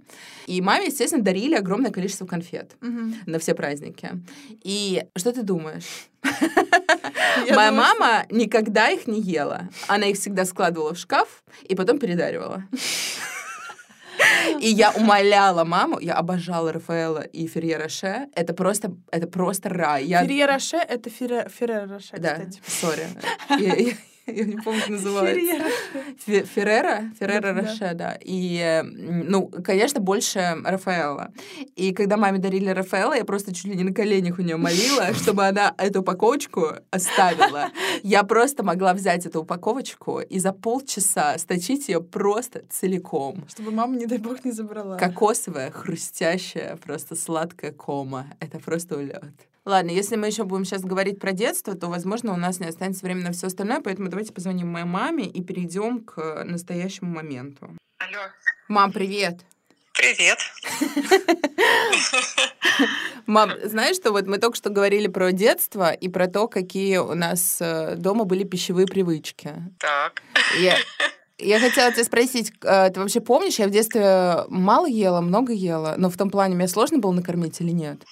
И 0.46 0.60
маме, 0.60 0.86
естественно, 0.86 1.22
дарили 1.22 1.54
огромное 1.54 1.90
количество 1.90 2.26
конфет 2.26 2.76
Мгм. 2.80 3.14
на 3.26 3.38
все 3.38 3.54
праздники. 3.54 4.10
И 4.62 5.02
что 5.16 5.32
ты 5.32 5.42
думаешь? 5.42 5.86
Моя 7.50 7.72
мама 7.72 8.26
никогда 8.30 8.90
их 8.90 9.06
не 9.06 9.20
ела. 9.20 9.68
Она 9.88 10.06
их 10.06 10.16
всегда 10.18 10.44
складывала 10.44 10.94
в 10.94 10.98
шкаф 10.98 11.42
и 11.62 11.74
потом 11.74 11.98
передаривала. 11.98 12.64
И 14.60 14.68
я 14.68 14.92
умоляла 14.92 15.64
маму, 15.64 15.98
я 15.98 16.14
обожала 16.14 16.72
Рафаэла 16.72 17.22
и 17.22 17.46
Ферье 17.48 17.78
Роше. 17.78 18.28
Это 18.34 18.54
просто, 18.54 18.94
это 19.10 19.26
просто 19.26 19.68
рай. 19.70 20.04
Я, 20.04 20.22
Ферье 20.22 20.46
Роше— 20.46 20.76
это 20.88 21.10
Ферре- 21.10 21.50
Ферре 21.50 21.84
Роше, 21.84 22.16
да, 22.18 22.34
кстати. 22.34 22.60
сори. 22.66 23.08
Я, 24.26 24.44
не 24.44 24.56
помню, 24.56 24.80
как 24.80 24.88
называется. 24.90 25.34
Ферье 25.40 25.58
Роше. 25.58 26.16
Фе- 26.26 26.44
Феррера? 26.44 27.10
Феррера 27.20 27.52
Да. 27.52 27.60
Роше, 27.60 27.90
да. 27.94 28.18
И, 28.24 28.56
э, 28.58 28.80
м, 28.80 29.26
ну, 29.28 29.48
конечно, 29.48 30.00
больше 30.00 30.56
Рафаэла. 30.64 31.32
И 31.76 31.92
когда 31.92 32.16
маме 32.16 32.38
дарили 32.38 32.70
Рафаэла, 32.70 33.14
я 33.14 33.24
просто 33.24 33.54
чуть 33.54 33.64
ли 33.66 33.76
не 33.76 33.84
на 33.84 33.92
коленях 33.92 34.38
у 34.38 34.42
нее 34.42 34.56
молила, 34.56 35.12
чтобы 35.14 35.46
она 35.46 35.74
эту 35.78 36.00
упаковочку 36.00 36.72
оставила. 36.90 37.70
Я 38.02 38.22
просто 38.22 38.62
могла 38.62 38.94
взять 38.94 39.26
эту 39.26 39.42
упаковочку 39.42 40.20
и 40.20 40.38
за 40.38 40.52
полчаса 40.52 41.36
сточить 41.38 41.88
ее 41.88 42.00
просто 42.00 42.62
целиком. 42.70 43.44
Чтобы 43.48 43.70
мама, 43.72 43.96
не 43.96 44.06
дай 44.06 44.18
бог, 44.18 44.44
не 44.44 44.52
забрала. 44.52 44.96
Кокосовая, 44.96 45.70
хрустящая, 45.70 46.76
просто 46.76 47.14
сладкая 47.16 47.72
кома. 47.72 48.26
Это 48.40 48.58
просто 48.58 48.96
улет. 48.96 49.24
Ладно, 49.64 49.90
если 49.90 50.16
мы 50.16 50.26
еще 50.26 50.44
будем 50.44 50.66
сейчас 50.66 50.82
говорить 50.82 51.18
про 51.18 51.32
детство, 51.32 51.74
то, 51.74 51.88
возможно, 51.88 52.34
у 52.34 52.36
нас 52.36 52.60
не 52.60 52.66
останется 52.66 53.04
времени 53.04 53.24
на 53.24 53.32
все 53.32 53.46
остальное, 53.46 53.80
поэтому 53.80 54.10
давайте 54.10 54.32
позвоним 54.32 54.68
моей 54.68 54.84
маме 54.84 55.24
и 55.24 55.42
перейдем 55.42 56.04
к 56.04 56.44
настоящему 56.44 57.10
моменту. 57.10 57.70
Алло. 57.98 58.20
Мам, 58.68 58.92
привет. 58.92 59.40
Привет. 59.94 60.38
Мам, 63.26 63.52
знаешь, 63.62 63.96
что 63.96 64.12
вот 64.12 64.26
мы 64.26 64.38
только 64.38 64.56
что 64.56 64.68
говорили 64.68 65.06
про 65.06 65.32
детство 65.32 65.92
и 65.92 66.08
про 66.08 66.26
то, 66.26 66.46
какие 66.46 66.98
у 66.98 67.14
нас 67.14 67.58
э, 67.60 67.94
дома 67.96 68.24
были 68.24 68.44
пищевые 68.44 68.86
привычки. 68.86 69.50
Так. 69.78 70.22
Я, 70.58 70.76
я 71.38 71.58
хотела 71.58 71.90
тебя 71.92 72.04
спросить, 72.04 72.52
э, 72.62 72.90
ты 72.90 73.00
вообще 73.00 73.20
помнишь, 73.20 73.58
я 73.58 73.66
в 73.66 73.70
детстве 73.70 74.44
мало 74.48 74.86
ела, 74.86 75.22
много 75.22 75.54
ела, 75.54 75.94
но 75.96 76.10
в 76.10 76.18
том 76.18 76.28
плане 76.28 76.54
меня 76.54 76.68
сложно 76.68 76.98
было 76.98 77.12
накормить 77.12 77.58
или 77.60 77.70
нет? 77.70 78.02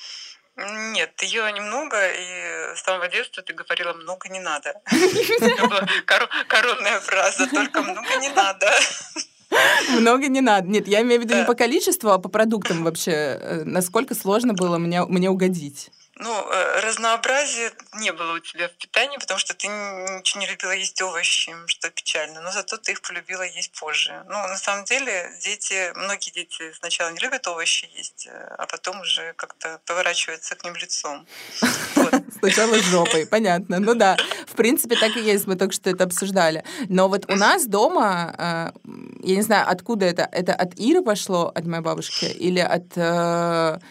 Нет, 0.56 1.22
ела 1.22 1.50
немного, 1.50 1.96
и 2.12 2.76
с 2.76 2.82
самого 2.82 3.08
детства 3.08 3.42
ты 3.42 3.54
говорила 3.54 3.94
«много 3.94 4.28
не 4.28 4.40
надо». 4.40 4.74
Это 5.40 5.66
была 5.66 5.80
коро- 6.06 6.28
коронная 6.46 7.00
фраза, 7.00 7.46
только 7.48 7.82
много 7.82 8.16
не 8.20 8.28
надо. 8.28 8.70
Много 9.90 10.28
не 10.28 10.40
надо. 10.40 10.68
Нет, 10.68 10.88
я 10.88 11.02
имею 11.02 11.20
в 11.20 11.24
виду 11.24 11.34
не 11.36 11.44
по 11.44 11.54
количеству, 11.54 12.10
а 12.10 12.18
по 12.18 12.28
продуктам 12.28 12.84
вообще. 12.84 13.10
Э, 13.12 13.62
Насколько 13.64 14.14
сложно 14.14 14.54
было 14.54 14.78
мне, 14.78 15.04
мне 15.04 15.28
угодить. 15.30 15.90
Ну, 16.22 16.30
э, 16.30 16.80
разнообразия 16.80 17.72
не 17.94 18.12
было 18.12 18.34
у 18.34 18.38
тебя 18.38 18.68
в 18.68 18.72
питании, 18.72 19.18
потому 19.18 19.40
что 19.40 19.54
ты 19.54 19.66
ничего 19.66 20.40
не 20.40 20.46
любила 20.46 20.70
есть 20.70 21.02
овощи, 21.02 21.52
что 21.66 21.90
печально. 21.90 22.40
Но 22.40 22.52
зато 22.52 22.76
ты 22.76 22.92
их 22.92 23.02
полюбила 23.02 23.42
есть 23.42 23.72
позже. 23.72 24.22
Ну, 24.28 24.34
на 24.34 24.56
самом 24.56 24.84
деле, 24.84 25.32
дети, 25.40 25.92
многие 25.96 26.30
дети 26.30 26.72
сначала 26.78 27.10
не 27.10 27.18
любят 27.18 27.48
овощи 27.48 27.90
есть, 27.96 28.28
э, 28.30 28.54
а 28.56 28.66
потом 28.66 29.00
уже 29.00 29.32
как-то 29.32 29.80
поворачиваются 29.84 30.54
к 30.54 30.62
ним 30.62 30.76
лицом. 30.76 31.26
Сначала 32.38 32.74
с 32.76 32.82
жопой, 32.82 33.26
понятно. 33.26 33.80
Ну 33.80 33.94
да, 33.94 34.16
в 34.46 34.54
принципе, 34.54 34.96
так 34.96 35.16
и 35.16 35.20
есть, 35.20 35.46
мы 35.46 35.56
только 35.56 35.74
что 35.74 35.90
это 35.90 36.04
обсуждали. 36.04 36.64
Но 36.88 37.08
вот 37.08 37.28
у 37.28 37.34
нас 37.34 37.66
дома, 37.66 38.34
э, 38.38 38.90
я 39.24 39.36
не 39.36 39.42
знаю, 39.42 39.68
откуда 39.68 40.06
это, 40.06 40.28
это 40.30 40.54
от 40.54 40.78
Иры 40.78 41.02
пошло, 41.02 41.52
от 41.54 41.66
моей 41.66 41.82
бабушки, 41.82 42.26
или 42.26 42.60
от 42.60 42.82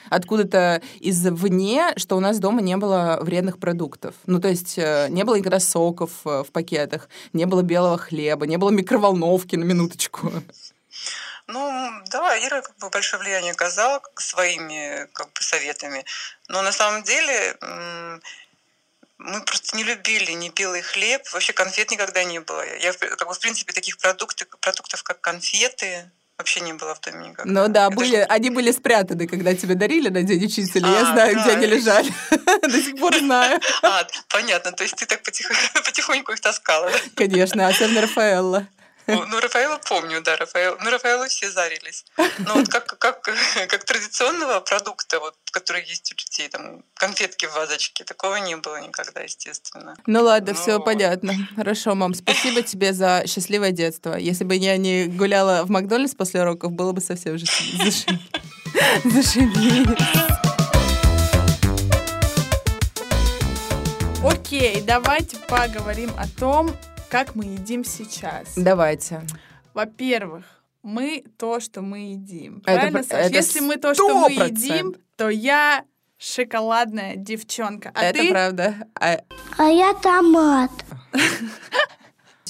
откуда-то 0.10 0.82
извне, 1.00 1.94
что 1.98 2.21
нас 2.22 2.40
дома 2.40 2.62
не 2.62 2.78
было 2.78 3.20
вредных 3.22 3.60
продуктов. 3.60 4.16
Ну, 4.26 4.40
то 4.40 4.48
есть 4.48 4.78
э, 4.78 5.08
не 5.10 5.24
было 5.24 5.36
никогда 5.36 5.60
соков 5.60 6.12
э, 6.26 6.44
в 6.44 6.52
пакетах, 6.52 7.10
не 7.34 7.46
было 7.46 7.62
белого 7.62 7.98
хлеба, 7.98 8.48
не 8.48 8.58
было 8.58 8.70
микроволновки, 8.70 9.56
на 9.56 9.64
минуточку. 9.64 10.32
Ну, 11.48 11.92
да, 12.12 12.38
Ира 12.48 12.62
как 12.62 12.78
бы 12.78 12.90
большое 12.90 13.22
влияние 13.22 13.52
оказала 13.52 14.02
своими 14.16 15.08
как 15.14 15.28
бы 15.34 15.42
советами. 15.42 16.06
Но 16.48 16.62
на 16.62 16.72
самом 16.72 17.04
деле 17.04 17.58
мы 19.22 19.42
просто 19.44 19.78
не 19.78 19.84
любили 19.84 20.32
ни 20.32 20.50
белый 20.50 20.82
хлеб, 20.82 21.22
вообще 21.32 21.54
конфет 21.54 21.92
никогда 21.92 22.24
не 22.24 22.40
было. 22.40 22.64
Я, 22.80 22.94
как 22.94 23.28
бы, 23.28 23.34
в 23.34 23.40
принципе, 23.40 23.72
таких 23.72 23.98
продуктов, 23.98 24.48
продуктов, 24.60 25.04
как 25.04 25.22
конфеты, 25.22 26.10
вообще 26.42 26.60
не 26.62 26.74
было 26.74 26.94
в 26.96 27.02
доме 27.02 27.30
никогда. 27.30 27.52
Ну 27.52 27.68
да, 27.68 27.84
Я 27.84 27.90
были, 27.90 28.12
даже- 28.18 28.24
они 28.26 28.50
были 28.50 28.72
спрятаны, 28.72 29.28
когда 29.28 29.54
тебе 29.56 29.76
дарили 29.76 30.10
на 30.10 30.24
День 30.24 30.46
учителя. 30.46 30.88
Я 30.90 31.02
А, 31.02 31.14
знаю, 31.14 31.36
да. 31.36 31.42
где 31.42 31.52
они 31.52 31.66
лежали. 31.68 32.12
До 32.62 32.82
сих 32.82 32.96
пор 33.00 33.16
знаю. 33.18 33.60
А, 33.84 34.06
понятно, 34.30 34.72
то 34.72 34.84
есть 34.84 34.96
ты 34.96 35.06
так 35.06 35.22
потихоньку, 35.86 36.32
их 36.34 36.40
таскала? 36.42 36.92
Конечно, 37.16 37.68
особенно 37.68 38.02
Рафаэлла. 38.02 38.68
Ну, 39.08 39.26
ну, 39.26 39.40
Рафаэла 39.40 39.80
помню, 39.88 40.22
да, 40.22 40.38
Рафаэл. 40.38 40.78
Ну, 40.82 40.90
Рафаэлу 40.90 41.26
все 41.28 41.50
зарились. 41.52 42.06
Но 42.40 42.56
вот 42.56 42.68
как, 42.70 42.98
как, 43.00 43.22
как 43.22 43.84
традиционного 43.84 44.60
продукта, 44.62 45.20
вот, 45.20 45.36
который 45.52 45.84
есть 45.86 46.12
у 46.14 46.16
детей, 46.16 46.48
там, 46.50 46.84
конфетки 46.96 47.46
в 47.46 47.54
вазочке, 47.54 48.04
такого 48.04 48.36
не 48.36 48.56
было 48.56 48.80
никогда, 48.82 49.22
естественно. 49.22 49.96
Ну 50.06 50.24
ладно, 50.24 50.54
Ну 50.54 50.60
все 50.60 50.78
вот. 50.78 50.86
понятно. 50.86 51.34
Хорошо, 51.56 51.96
мам, 51.96 52.14
спасибо 52.14 52.62
тебе 52.64 52.94
за 52.94 53.24
счастливое 53.28 53.72
детство. 53.72 54.16
Если 54.16 54.44
бы 54.44 54.56
я 54.56 54.78
не 54.78 55.08
гуляла 55.08 55.64
в 55.64 55.70
Макдональдс 55.70 56.16
после 56.16 56.42
уроков, 56.42 56.72
было 56.72 56.92
бы 56.92 57.02
совсем 57.02 57.38
же 57.38 57.46
зашибись. 57.46 58.06
Зашибись. 59.04 59.88
Окей, 64.24 64.82
давайте 64.82 65.38
поговорим 65.38 66.12
о 66.18 66.28
том, 66.40 66.76
как 67.12 67.36
мы 67.36 67.44
едим 67.44 67.84
сейчас. 67.84 68.54
Давайте. 68.56 69.22
Во-первых, 69.74 70.46
мы 70.82 71.24
то, 71.38 71.60
что 71.60 71.82
мы 71.82 72.12
едим. 72.14 72.58
Это 72.66 72.74
Правильно, 72.78 73.00
пр- 73.00 73.08
Саш? 73.08 73.26
это 73.28 73.36
Если 73.36 73.60
мы 73.60 73.76
то, 73.76 73.94
что 73.94 74.18
мы 74.30 74.34
100%. 74.34 74.48
едим, 74.48 74.96
то 75.18 75.30
я 75.30 75.84
шоколадная 76.18 77.16
девчонка. 77.18 77.92
А 77.94 78.04
Это 78.06 78.20
ты? 78.20 78.30
правда. 78.30 78.76
А 79.00 79.20
А 79.58 79.64
я 79.66 79.94
томат. 79.94 80.72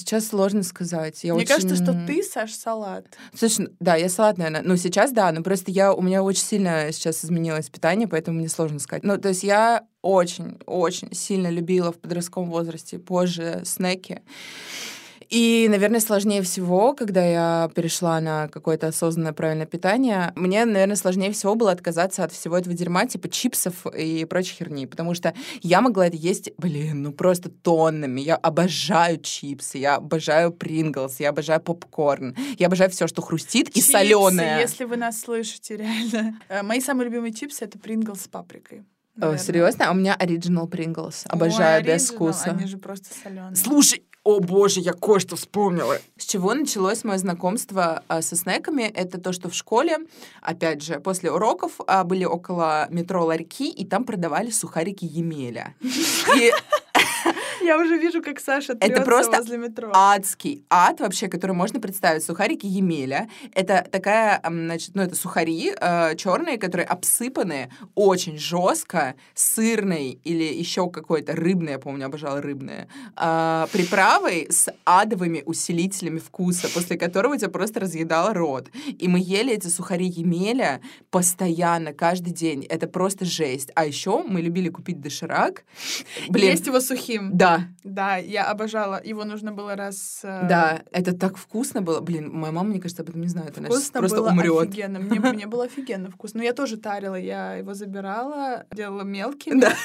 сейчас 0.01 0.27
сложно 0.27 0.63
сказать. 0.63 1.23
Я 1.23 1.33
Мне 1.33 1.43
очень- 1.43 1.55
кажется, 1.55 1.75
что 1.75 1.93
ты, 2.07 2.21
Саш, 2.23 2.51
салат. 2.53 3.05
Слушай, 3.33 3.69
да, 3.79 3.95
я 3.95 4.09
салат, 4.09 4.37
наверное. 4.37 4.61
Ну, 4.63 4.75
сейчас 4.77 5.11
да, 5.11 5.31
но 5.31 5.41
просто 5.43 5.71
я, 5.71 5.93
у 5.93 6.01
меня 6.01 6.23
очень 6.23 6.43
сильно 6.43 6.91
сейчас 6.91 7.23
изменилось 7.23 7.69
питание, 7.69 8.07
поэтому 8.07 8.39
мне 8.39 8.49
сложно 8.49 8.79
сказать. 8.79 9.03
Ну, 9.03 9.17
то 9.17 9.29
есть 9.29 9.43
я 9.43 9.85
очень-очень 10.01 11.13
сильно 11.13 11.47
любила 11.49 11.91
в 11.91 11.99
подростковом 11.99 12.49
возрасте 12.49 12.99
позже 12.99 13.61
снеки. 13.65 14.21
И, 15.31 15.67
наверное, 15.69 16.01
сложнее 16.01 16.41
всего, 16.41 16.93
когда 16.93 17.25
я 17.25 17.71
перешла 17.73 18.19
на 18.19 18.49
какое-то 18.49 18.87
осознанное 18.87 19.31
правильное 19.31 19.65
питание, 19.65 20.33
мне, 20.35 20.65
наверное, 20.65 20.97
сложнее 20.97 21.31
всего 21.31 21.55
было 21.55 21.71
отказаться 21.71 22.25
от 22.25 22.33
всего 22.33 22.57
этого 22.57 22.75
дерьма, 22.75 23.05
типа 23.05 23.29
чипсов 23.29 23.87
и 23.87 24.25
прочей 24.25 24.55
херни, 24.55 24.85
потому 24.87 25.13
что 25.13 25.33
я 25.61 25.79
могла 25.79 26.07
это 26.07 26.17
есть, 26.17 26.51
блин, 26.57 27.03
ну 27.03 27.13
просто 27.13 27.49
тоннами. 27.49 28.19
Я 28.19 28.35
обожаю 28.35 29.19
чипсы, 29.21 29.77
я 29.77 29.95
обожаю 29.95 30.51
Принглс, 30.51 31.21
я 31.21 31.29
обожаю 31.29 31.61
попкорн, 31.61 32.35
я 32.59 32.67
обожаю 32.67 32.89
все, 32.89 33.07
что 33.07 33.21
хрустит 33.21 33.69
и 33.69 33.75
Чипсы, 33.75 33.91
соленое. 33.91 34.59
Если 34.59 34.83
вы 34.83 34.97
нас 34.97 35.21
слышите, 35.21 35.77
реально. 35.77 36.39
Э, 36.49 36.61
Мои 36.61 36.81
самые 36.81 37.05
любимые 37.07 37.31
чипсы— 37.33 37.63
это 37.65 37.79
Принглс 37.79 38.23
с 38.23 38.27
паприкой. 38.27 38.83
наверное. 39.15 39.37
серьезно? 39.37 39.87
А 39.87 39.91
у 39.91 39.93
меня 39.93 40.17
Pringles. 40.67 41.25
Ой, 41.25 41.31
Обожаю 41.31 41.83
без 41.85 42.09
Original, 42.11 42.15
вкуса. 42.15 42.51
Они 42.51 42.65
же 42.65 42.77
просто 42.77 43.07
соленые. 43.13 43.55
Слушай, 43.55 44.03
о 44.23 44.39
боже, 44.39 44.79
я 44.81 44.93
кое-что 44.93 45.35
вспомнила. 45.35 45.97
С 46.17 46.25
чего 46.25 46.53
началось 46.53 47.03
мое 47.03 47.17
знакомство 47.17 48.03
а, 48.07 48.21
со 48.21 48.35
снеками? 48.35 48.83
Это 48.83 49.19
то, 49.19 49.33
что 49.33 49.49
в 49.49 49.55
школе, 49.55 49.97
опять 50.41 50.83
же, 50.83 50.99
после 50.99 51.31
уроков 51.31 51.73
а, 51.87 52.03
были 52.03 52.23
около 52.23 52.87
метро 52.91 53.25
ларьки, 53.25 53.69
и 53.69 53.85
там 53.85 54.03
продавали 54.03 54.51
сухарики 54.51 55.05
Емеля. 55.05 55.75
И 55.81 56.51
Я 57.71 57.77
уже 57.77 57.97
вижу, 57.97 58.21
как 58.21 58.41
Саша 58.41 58.75
трется 58.75 59.01
просто 59.01 59.37
возле 59.37 59.57
метро. 59.57 59.91
адский 59.95 60.65
ад 60.69 60.99
вообще, 60.99 61.29
который 61.29 61.53
можно 61.53 61.79
представить. 61.79 62.21
Сухарики 62.21 62.65
Емеля. 62.65 63.29
Это 63.53 63.87
такая, 63.89 64.41
значит, 64.45 64.93
ну 64.93 65.03
это 65.03 65.15
сухари 65.15 65.71
черные, 66.17 66.57
которые 66.57 66.85
обсыпаны 66.85 67.71
очень 67.95 68.37
жестко 68.37 69.15
сырной 69.35 70.19
или 70.25 70.43
еще 70.43 70.89
какой-то 70.89 71.33
рыбной, 71.33 71.71
я 71.73 71.79
помню, 71.79 72.07
обожала 72.07 72.41
рыбные, 72.41 72.89
а, 73.15 73.69
приправой 73.71 74.47
с 74.49 74.67
адовыми 74.83 75.41
усилителями 75.45 76.19
вкуса, 76.19 76.67
после 76.73 76.97
которого 76.97 77.37
тебя 77.37 77.49
просто 77.49 77.79
разъедало 77.79 78.33
рот. 78.33 78.67
И 78.99 79.07
мы 79.07 79.19
ели 79.19 79.53
эти 79.53 79.67
сухари 79.67 80.07
Емеля 80.07 80.81
постоянно, 81.09 81.93
каждый 81.93 82.33
день. 82.33 82.65
Это 82.65 82.87
просто 82.87 83.23
жесть. 83.23 83.71
А 83.75 83.85
еще 83.85 84.23
мы 84.23 84.41
любили 84.41 84.67
купить 84.67 84.99
доширак. 84.99 85.63
Блин, 86.27 86.51
Есть 86.51 86.67
его 86.67 86.81
сухим. 86.81 87.29
да, 87.31 87.60
Да, 87.83 88.17
я 88.17 88.45
обожала. 88.45 89.01
Его 89.03 89.23
нужно 89.25 89.51
было 89.51 89.75
раз... 89.75 90.21
э, 90.23 90.47
Да, 90.47 90.81
это 90.91 91.15
так 91.17 91.37
вкусно 91.37 91.81
было. 91.81 91.99
Блин, 92.01 92.29
моя 92.33 92.51
мама, 92.53 92.69
мне 92.69 92.79
кажется, 92.79 93.03
об 93.03 93.09
этом 93.09 93.21
не 93.21 93.27
знает. 93.27 93.57
Она 93.57 93.67
Вкусно 93.69 93.99
просто 93.99 94.17
было 94.17 94.29
умрет. 94.29 94.69
офигенно. 94.69 94.99
Мне, 94.99 95.19
мне 95.33 95.47
было 95.47 95.65
офигенно 95.65 96.09
вкусно. 96.11 96.39
Но 96.39 96.43
я 96.43 96.53
тоже 96.53 96.77
тарила. 96.77 97.15
Я 97.15 97.55
его 97.55 97.73
забирала, 97.73 98.65
делала 98.71 99.03
мелкими. 99.03 99.59
Да. 99.61 99.73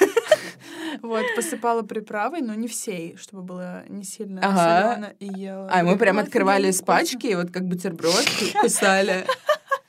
Вот, 1.03 1.25
посыпала 1.37 1.83
приправой, 1.83 2.41
но 2.41 2.55
не 2.55 2.69
всей, 2.69 3.17
чтобы 3.17 3.43
было 3.43 3.85
не 3.89 4.03
сильно 4.05 4.41
Ага. 4.43 4.93
солено 4.95 5.13
и 5.21 5.27
ела. 5.27 5.69
А 5.71 5.83
мы 5.83 5.97
прям 5.99 6.19
открывали 6.19 6.71
с 6.71 6.81
пачки, 6.81 7.27
и 7.27 7.35
вот 7.35 7.51
как 7.51 7.65
бутерброд 7.65 8.25
кусали. 8.61 9.27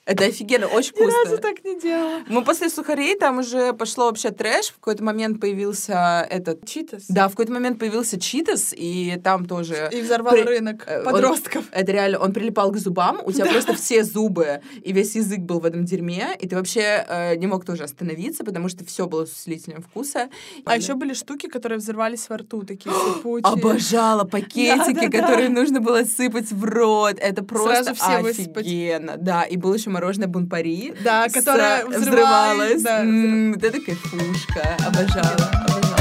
Это 0.08 0.24
офигенно, 0.26 0.68
очень 0.68 0.94
Ни 0.96 1.04
разу 1.04 1.18
вкусно. 1.18 1.38
так 1.38 1.64
не 1.66 1.80
делала. 1.80 2.22
Мы 2.30 2.44
после 2.44 2.70
сухарей 2.70 3.16
там 3.18 3.40
уже 3.40 3.74
пошло 3.74 4.06
вообще 4.06 4.32
трэш. 4.32 4.68
В 4.70 4.76
какой-то 4.76 5.04
момент 5.04 5.40
появился 5.42 6.26
этот... 6.30 6.66
Читас. 6.66 7.04
Да, 7.10 7.28
в 7.28 7.32
какой-то 7.32 7.52
момент 7.52 7.78
появился 7.78 8.18
читас, 8.20 8.74
и 8.76 9.20
там 9.24 9.46
тоже... 9.46 9.90
И 9.92 10.02
взорвал 10.02 10.32
При- 10.34 10.44
рынок 10.44 10.84
э, 10.88 11.00
он- 11.00 11.12
подростков. 11.12 11.66
Это 11.72 11.92
реально, 11.92 12.20
он 12.20 12.32
прилипал 12.32 12.72
к 12.72 12.78
зубам, 12.78 13.20
у 13.26 13.32
тебя 13.34 13.46
просто 13.48 13.74
все 13.76 14.04
зубы 14.06 14.62
и 14.82 14.94
весь 14.94 15.16
язык 15.16 15.40
был 15.40 15.60
в 15.60 15.66
этом 15.66 15.84
дерьме, 15.84 16.30
и 16.40 16.48
ты 16.48 16.56
вообще 16.56 17.06
э, 17.08 17.36
не 17.36 17.48
мог 17.48 17.66
тоже 17.66 17.84
остановиться, 17.84 18.46
потому 18.46 18.70
что 18.70 18.86
все 18.86 19.08
было 19.08 19.26
с 19.26 19.34
усилителем 19.34 19.82
вкуса. 19.82 20.30
А 20.66 20.78
еще 20.78 20.94
были 20.94 21.14
штуки, 21.14 21.48
которые 21.48 21.80
взрывались 21.80 22.30
во 22.30 22.38
рту, 22.38 22.64
такие 22.64 22.96
сыпучие. 23.16 23.52
Обожала 23.52 24.24
пакетики, 24.24 24.94
Да-да-да. 24.94 25.10
которые 25.22 25.50
нужно 25.50 25.82
было 25.82 26.04
сыпать 26.06 26.50
в 26.52 26.64
рот. 26.64 27.16
Это 27.20 27.44
просто 27.44 27.84
Сразу 27.94 27.96
все 27.96 28.22
высыпать. 28.22 28.66
офигенно. 28.66 29.16
Да, 29.18 29.44
и 29.44 29.58
было 29.58 29.74
еще 29.74 29.90
мороженое 29.98 30.28
Бунпари. 30.28 30.94
Да, 31.04 31.28
которое 31.28 31.86
взрывалось. 31.86 32.84
Да, 32.84 33.02
М, 33.02 33.54
Вот 33.54 33.64
это 33.64 33.80
кайфушка. 33.82 34.78
Обожала, 34.86 35.50
обожала. 35.66 35.98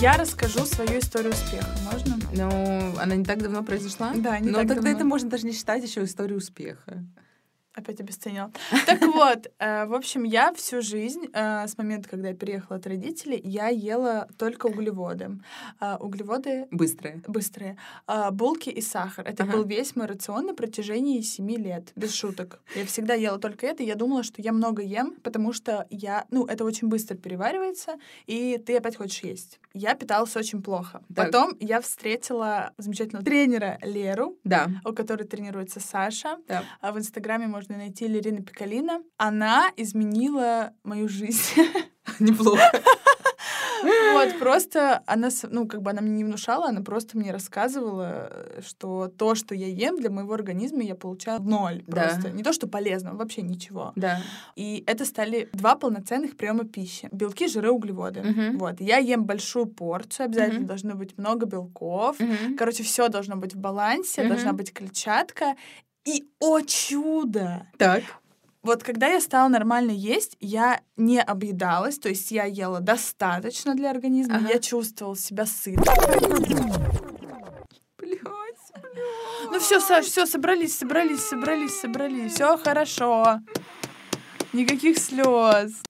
Я 0.00 0.16
расскажу 0.16 0.64
свою 0.64 0.98
историю 1.00 1.32
успеха, 1.32 1.66
можно? 1.90 2.16
Ну, 2.32 2.94
она 3.00 3.16
не 3.16 3.24
так 3.24 3.42
давно 3.42 3.62
произошла? 3.62 4.12
Да, 4.14 4.38
не 4.38 4.50
Но 4.50 4.58
так 4.58 4.68
тогда 4.68 4.82
давно. 4.82 4.90
это 4.96 5.04
можно 5.04 5.28
даже 5.30 5.46
не 5.46 5.52
считать 5.52 5.82
еще 5.84 6.04
историей 6.04 6.36
успеха. 6.36 7.04
Опять 7.76 8.00
обесценила. 8.00 8.50
Так 8.86 9.02
вот, 9.02 9.48
э, 9.58 9.84
в 9.84 9.92
общем, 9.94 10.24
я 10.24 10.52
всю 10.54 10.80
жизнь, 10.80 11.26
э, 11.32 11.66
с 11.68 11.76
момента, 11.76 12.08
когда 12.08 12.28
я 12.28 12.34
переехала 12.34 12.78
от 12.78 12.86
родителей, 12.86 13.38
я 13.44 13.68
ела 13.68 14.28
только 14.38 14.66
углеводы. 14.66 15.38
А, 15.78 15.98
Углеводы 15.98 16.66
Быстрая. 16.70 17.22
быстрые. 17.28 17.76
А, 18.06 18.30
Булки 18.30 18.70
и 18.70 18.80
сахар. 18.80 19.26
Это 19.28 19.42
Ага. 19.42 19.52
был 19.52 19.64
весь 19.64 19.94
мой 19.94 20.06
рацион 20.06 20.46
на 20.46 20.54
протяжении 20.54 21.20
семи 21.20 21.58
лет, 21.58 21.92
без 21.96 22.14
шуток. 22.14 22.60
Я 22.74 22.86
всегда 22.86 23.12
ела 23.12 23.38
только 23.38 23.66
это, 23.66 23.82
я 23.82 23.94
думала, 23.94 24.22
что 24.22 24.40
я 24.40 24.52
много 24.52 24.80
ем, 24.82 25.14
потому 25.22 25.52
что 25.52 25.86
я, 25.90 26.24
ну, 26.30 26.46
это 26.46 26.64
очень 26.64 26.88
быстро 26.88 27.14
переваривается, 27.16 27.96
и 28.26 28.56
ты 28.64 28.78
опять 28.78 28.96
хочешь 28.96 29.22
есть. 29.22 29.60
Я 29.74 29.94
питалась 29.94 30.34
очень 30.34 30.62
плохо. 30.62 31.02
Так. 31.14 31.26
Потом 31.26 31.56
я 31.60 31.82
встретила 31.82 32.72
замечательного 32.78 33.22
тренера 33.24 33.78
Леру, 33.82 34.38
Да. 34.44 34.68
у 34.86 34.92
которой 34.94 35.24
тренируется 35.24 35.78
Саша. 35.80 36.38
Да. 36.48 36.62
В 36.82 36.96
Инстаграме 36.96 37.46
можно 37.46 37.65
найти 37.74 38.06
Лерина 38.06 38.42
Пикалина. 38.42 39.02
Она 39.16 39.70
изменила 39.76 40.72
мою 40.84 41.08
жизнь. 41.08 41.54
Неплохо. 42.20 42.62
Вот, 44.14 44.38
просто 44.38 45.02
она, 45.06 45.28
ну, 45.50 45.66
как 45.68 45.82
бы 45.82 45.90
она 45.90 46.00
мне 46.00 46.10
не 46.16 46.24
внушала, 46.24 46.68
она 46.68 46.80
просто 46.80 47.18
мне 47.18 47.30
рассказывала, 47.30 48.28
э, 48.30 48.60
что 48.66 49.08
то, 49.08 49.34
что 49.34 49.54
я 49.54 49.66
ем 49.66 49.96
для 49.98 50.08
моего 50.10 50.32
организма, 50.32 50.82
я 50.82 50.94
получаю 50.94 51.42
ноль 51.42 51.84
Да. 51.86 52.02
просто. 52.08 52.30
Не 52.30 52.42
то, 52.42 52.52
что 52.54 52.66
полезно, 52.68 53.14
вообще 53.14 53.42
ничего. 53.42 53.92
Да. 53.94 54.22
И 54.56 54.82
это 54.86 55.04
стали 55.04 55.48
два 55.52 55.76
полноценных 55.76 56.36
приема 56.36 56.64
пищи. 56.64 57.08
Белки, 57.12 57.48
жиры, 57.48 57.70
углеводы. 57.70 58.22
Мгм. 58.22 58.58
Вот. 58.58 58.80
Я 58.80 58.96
ем 58.96 59.24
большую 59.24 59.66
порцию, 59.66 60.26
обязательно 60.26 60.60
Мгм. 60.60 60.66
должно 60.68 60.94
быть 60.94 61.18
много 61.18 61.44
белков. 61.46 62.18
Мгм. 62.18 62.56
Короче, 62.56 62.82
все 62.82 63.08
должно 63.08 63.36
быть 63.36 63.54
в 63.54 63.58
балансе, 63.58 64.22
Мгм. 64.22 64.30
должна 64.30 64.52
быть 64.54 64.72
клетчатка. 64.72 65.54
И, 66.06 66.24
о 66.40 66.60
чудо! 66.60 67.66
Так. 67.78 68.02
Вот 68.62 68.82
когда 68.82 69.08
я 69.08 69.20
стала 69.20 69.48
нормально 69.48 69.90
есть, 69.90 70.36
я 70.40 70.80
не 70.96 71.20
объедалась, 71.20 71.98
то 71.98 72.08
есть 72.08 72.30
я 72.30 72.44
ела 72.44 72.80
достаточно 72.80 73.74
для 73.74 73.90
организма, 73.90 74.36
Ага. 74.36 74.48
я 74.54 74.58
чувствовала 74.58 75.16
себя 75.16 75.46
сытой. 75.46 75.84
Блядь. 77.98 78.20
Ну 79.52 79.58
все, 79.60 79.80
Саш, 79.80 80.06
все, 80.06 80.26
собрались, 80.26 80.76
собрались, 80.76 81.20
собрались, 81.20 81.78
собрались, 81.78 82.32
все 82.34 82.56
хорошо. 82.56 83.40
Никаких 84.52 84.98
слез. 84.98 85.82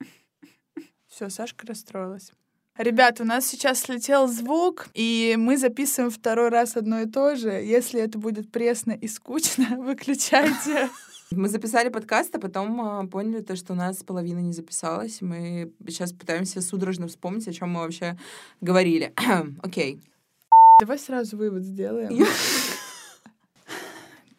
Все, 1.08 1.30
Сашка 1.30 1.66
расстроилась. 1.66 2.32
Ребят, 2.78 3.22
у 3.22 3.24
нас 3.24 3.46
сейчас 3.46 3.80
слетел 3.80 4.28
звук, 4.28 4.88
и 4.92 5.34
мы 5.38 5.56
записываем 5.56 6.10
второй 6.10 6.50
раз 6.50 6.76
одно 6.76 7.00
и 7.00 7.06
то 7.06 7.34
же. 7.34 7.48
Если 7.48 7.98
это 8.00 8.18
будет 8.18 8.52
пресно 8.52 8.92
и 8.92 9.08
скучно, 9.08 9.76
выключайте. 9.78 10.90
Мы 11.30 11.48
записали 11.48 11.88
подкаст, 11.88 12.34
а 12.34 12.38
потом 12.38 12.80
а, 12.82 13.06
поняли 13.06 13.40
то, 13.40 13.56
что 13.56 13.72
у 13.72 13.76
нас 13.76 14.04
половина 14.04 14.40
не 14.40 14.52
записалась. 14.52 15.22
Мы 15.22 15.72
сейчас 15.88 16.12
пытаемся 16.12 16.60
судорожно 16.60 17.08
вспомнить, 17.08 17.48
о 17.48 17.52
чем 17.52 17.70
мы 17.70 17.80
вообще 17.80 18.18
говорили. 18.60 19.14
Окей. 19.62 19.98
Давай 20.78 20.98
сразу 20.98 21.38
вывод 21.38 21.64
сделаем. 21.64 22.26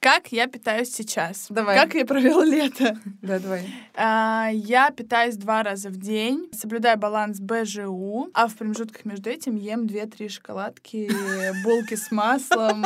Как 0.08 0.32
я 0.32 0.48
питаюсь 0.48 0.90
сейчас? 0.96 1.48
Давай. 1.50 1.76
Как 1.78 1.94
я 1.94 2.06
провела 2.06 2.46
лето? 2.46 2.98
Да, 3.22 3.40
давай. 3.40 3.68
А, 3.94 4.48
Я 4.54 4.90
питаюсь 4.92 5.36
два 5.36 5.64
раза 5.64 5.90
в 5.90 5.98
день, 5.98 6.48
соблюдаю 6.54 6.98
баланс 6.98 7.42
БЖУ, 7.42 8.30
а 8.34 8.48
в 8.48 8.56
промежутках 8.56 9.04
между 9.04 9.30
этим 9.30 9.58
ем 9.58 9.82
2-3 9.86 10.30
шоколадки, 10.30 11.12
булки 11.66 11.96
с 11.96 12.10
маслом 12.10 12.86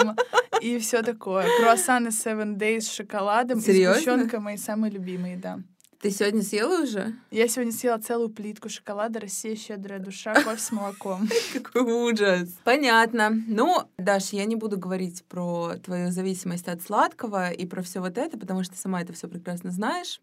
и 0.62 0.80
все 0.80 1.04
такое. 1.04 1.46
Круассаны 1.60 2.08
Seven 2.08 2.56
Days 2.58 2.82
с 2.82 2.92
шоколадом 2.92 3.60
и 3.60 3.62
Серьёзно? 3.62 4.02
сгущенка 4.02 4.40
мои 4.40 4.58
самые 4.58 4.92
любимые, 4.92 5.38
да. 5.38 5.60
Ты 6.02 6.10
сегодня 6.10 6.42
съела 6.42 6.82
уже? 6.82 7.14
Я 7.30 7.48
сегодня 7.48 7.72
съела 7.72 8.00
целую 8.00 8.30
плитку 8.30 8.70
шоколада 8.70 9.20
«Россия 9.20 9.56
щедрая 9.56 10.00
душа», 10.00 10.34
кофе 10.44 10.58
с 10.58 10.72
молоком. 10.72 11.30
Какой 11.54 11.84
ужас. 11.84 12.50
Понятно. 12.64 13.30
Ну, 13.48 13.84
Даш, 14.00 14.34
я 14.34 14.46
не 14.46 14.56
буду 14.56 14.80
говорить 14.80 15.24
про 15.26 15.76
твою 15.84 16.10
зависимость 16.10 16.68
от 16.68 16.82
сладкого 16.82 17.52
и 17.52 17.68
про 17.68 17.84
все 17.84 18.00
вот 18.00 18.18
это, 18.18 18.36
потому 18.40 18.64
что 18.64 18.76
сама 18.76 19.02
это 19.04 19.14
все 19.14 19.28
прекрасно 19.28 19.70
знаешь. 19.70 20.22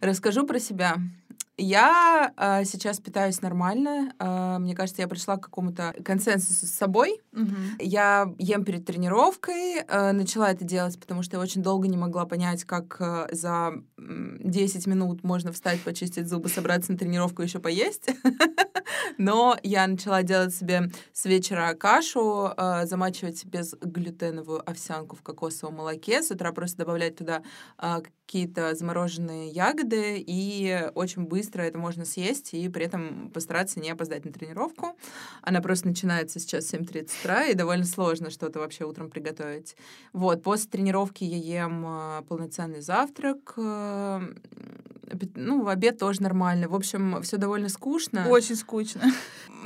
Расскажу 0.00 0.46
про 0.46 0.60
себя. 0.60 0.98
Я 1.60 2.32
э, 2.36 2.64
сейчас 2.64 3.00
питаюсь 3.00 3.42
нормально. 3.42 4.12
Э, 4.20 4.58
мне 4.60 4.76
кажется, 4.76 5.02
я 5.02 5.08
пришла 5.08 5.36
к 5.38 5.42
какому-то 5.42 5.92
консенсусу 6.04 6.66
с 6.66 6.70
собой. 6.70 7.20
Мгм. 7.32 7.56
Я 7.80 8.32
ем 8.38 8.64
перед 8.64 8.86
тренировкой. 8.86 9.78
э, 9.80 10.12
начала 10.12 10.52
это 10.52 10.64
делать, 10.64 11.00
потому 11.00 11.24
что 11.24 11.36
я 11.36 11.42
очень 11.42 11.60
долго 11.60 11.88
не 11.88 11.96
могла 11.96 12.26
понять, 12.26 12.62
как 12.62 12.98
э, 13.00 13.26
за 13.32 13.72
10 13.98 14.86
минут 14.86 15.24
можно 15.24 15.52
встать, 15.52 15.80
почистить 15.82 16.28
зубы, 16.28 16.48
собраться 16.48 16.92
на 16.92 16.98
тренировку 16.98 17.42
еще 17.42 17.58
поесть. 17.58 18.10
Но 19.18 19.58
я 19.62 19.86
начала 19.86 20.22
делать 20.22 20.54
себе 20.54 20.90
с 21.12 21.24
вечера 21.24 21.74
кашу, 21.74 22.52
э, 22.56 22.86
замачивать 22.86 23.44
безглютеновую 23.44 24.68
овсянку 24.68 25.16
в 25.16 25.22
кокосовом 25.22 25.76
молоке, 25.76 26.22
с 26.22 26.30
утра 26.30 26.52
просто 26.52 26.78
добавлять 26.78 27.16
туда 27.16 27.42
э, 27.78 28.00
какие-то 28.26 28.74
замороженные 28.74 29.48
ягоды, 29.48 30.22
и 30.24 30.90
очень 30.94 31.22
быстро 31.22 31.62
это 31.62 31.78
можно 31.78 32.04
съесть, 32.04 32.52
и 32.52 32.68
при 32.68 32.84
этом 32.84 33.30
постараться 33.30 33.80
не 33.80 33.90
опоздать 33.90 34.24
на 34.24 34.32
тренировку. 34.32 34.96
Она 35.42 35.60
просто 35.60 35.88
начинается 35.88 36.38
сейчас 36.38 36.66
в 36.66 36.74
7.30 36.74 37.10
утра, 37.20 37.44
и 37.46 37.54
довольно 37.54 37.84
сложно 37.84 38.30
что-то 38.30 38.58
вообще 38.58 38.84
утром 38.84 39.10
приготовить. 39.10 39.76
Вот, 40.12 40.42
после 40.42 40.68
тренировки 40.70 41.24
я 41.24 41.62
ем 41.64 41.84
э, 41.86 42.22
полноценный 42.28 42.80
завтрак, 42.80 43.54
ну, 45.34 45.62
в 45.62 45.68
обед 45.68 45.98
тоже 45.98 46.22
нормально. 46.22 46.68
В 46.68 46.74
общем, 46.74 47.22
все 47.22 47.36
довольно 47.36 47.68
скучно. 47.68 48.28
Очень 48.28 48.56
скучно. 48.56 49.02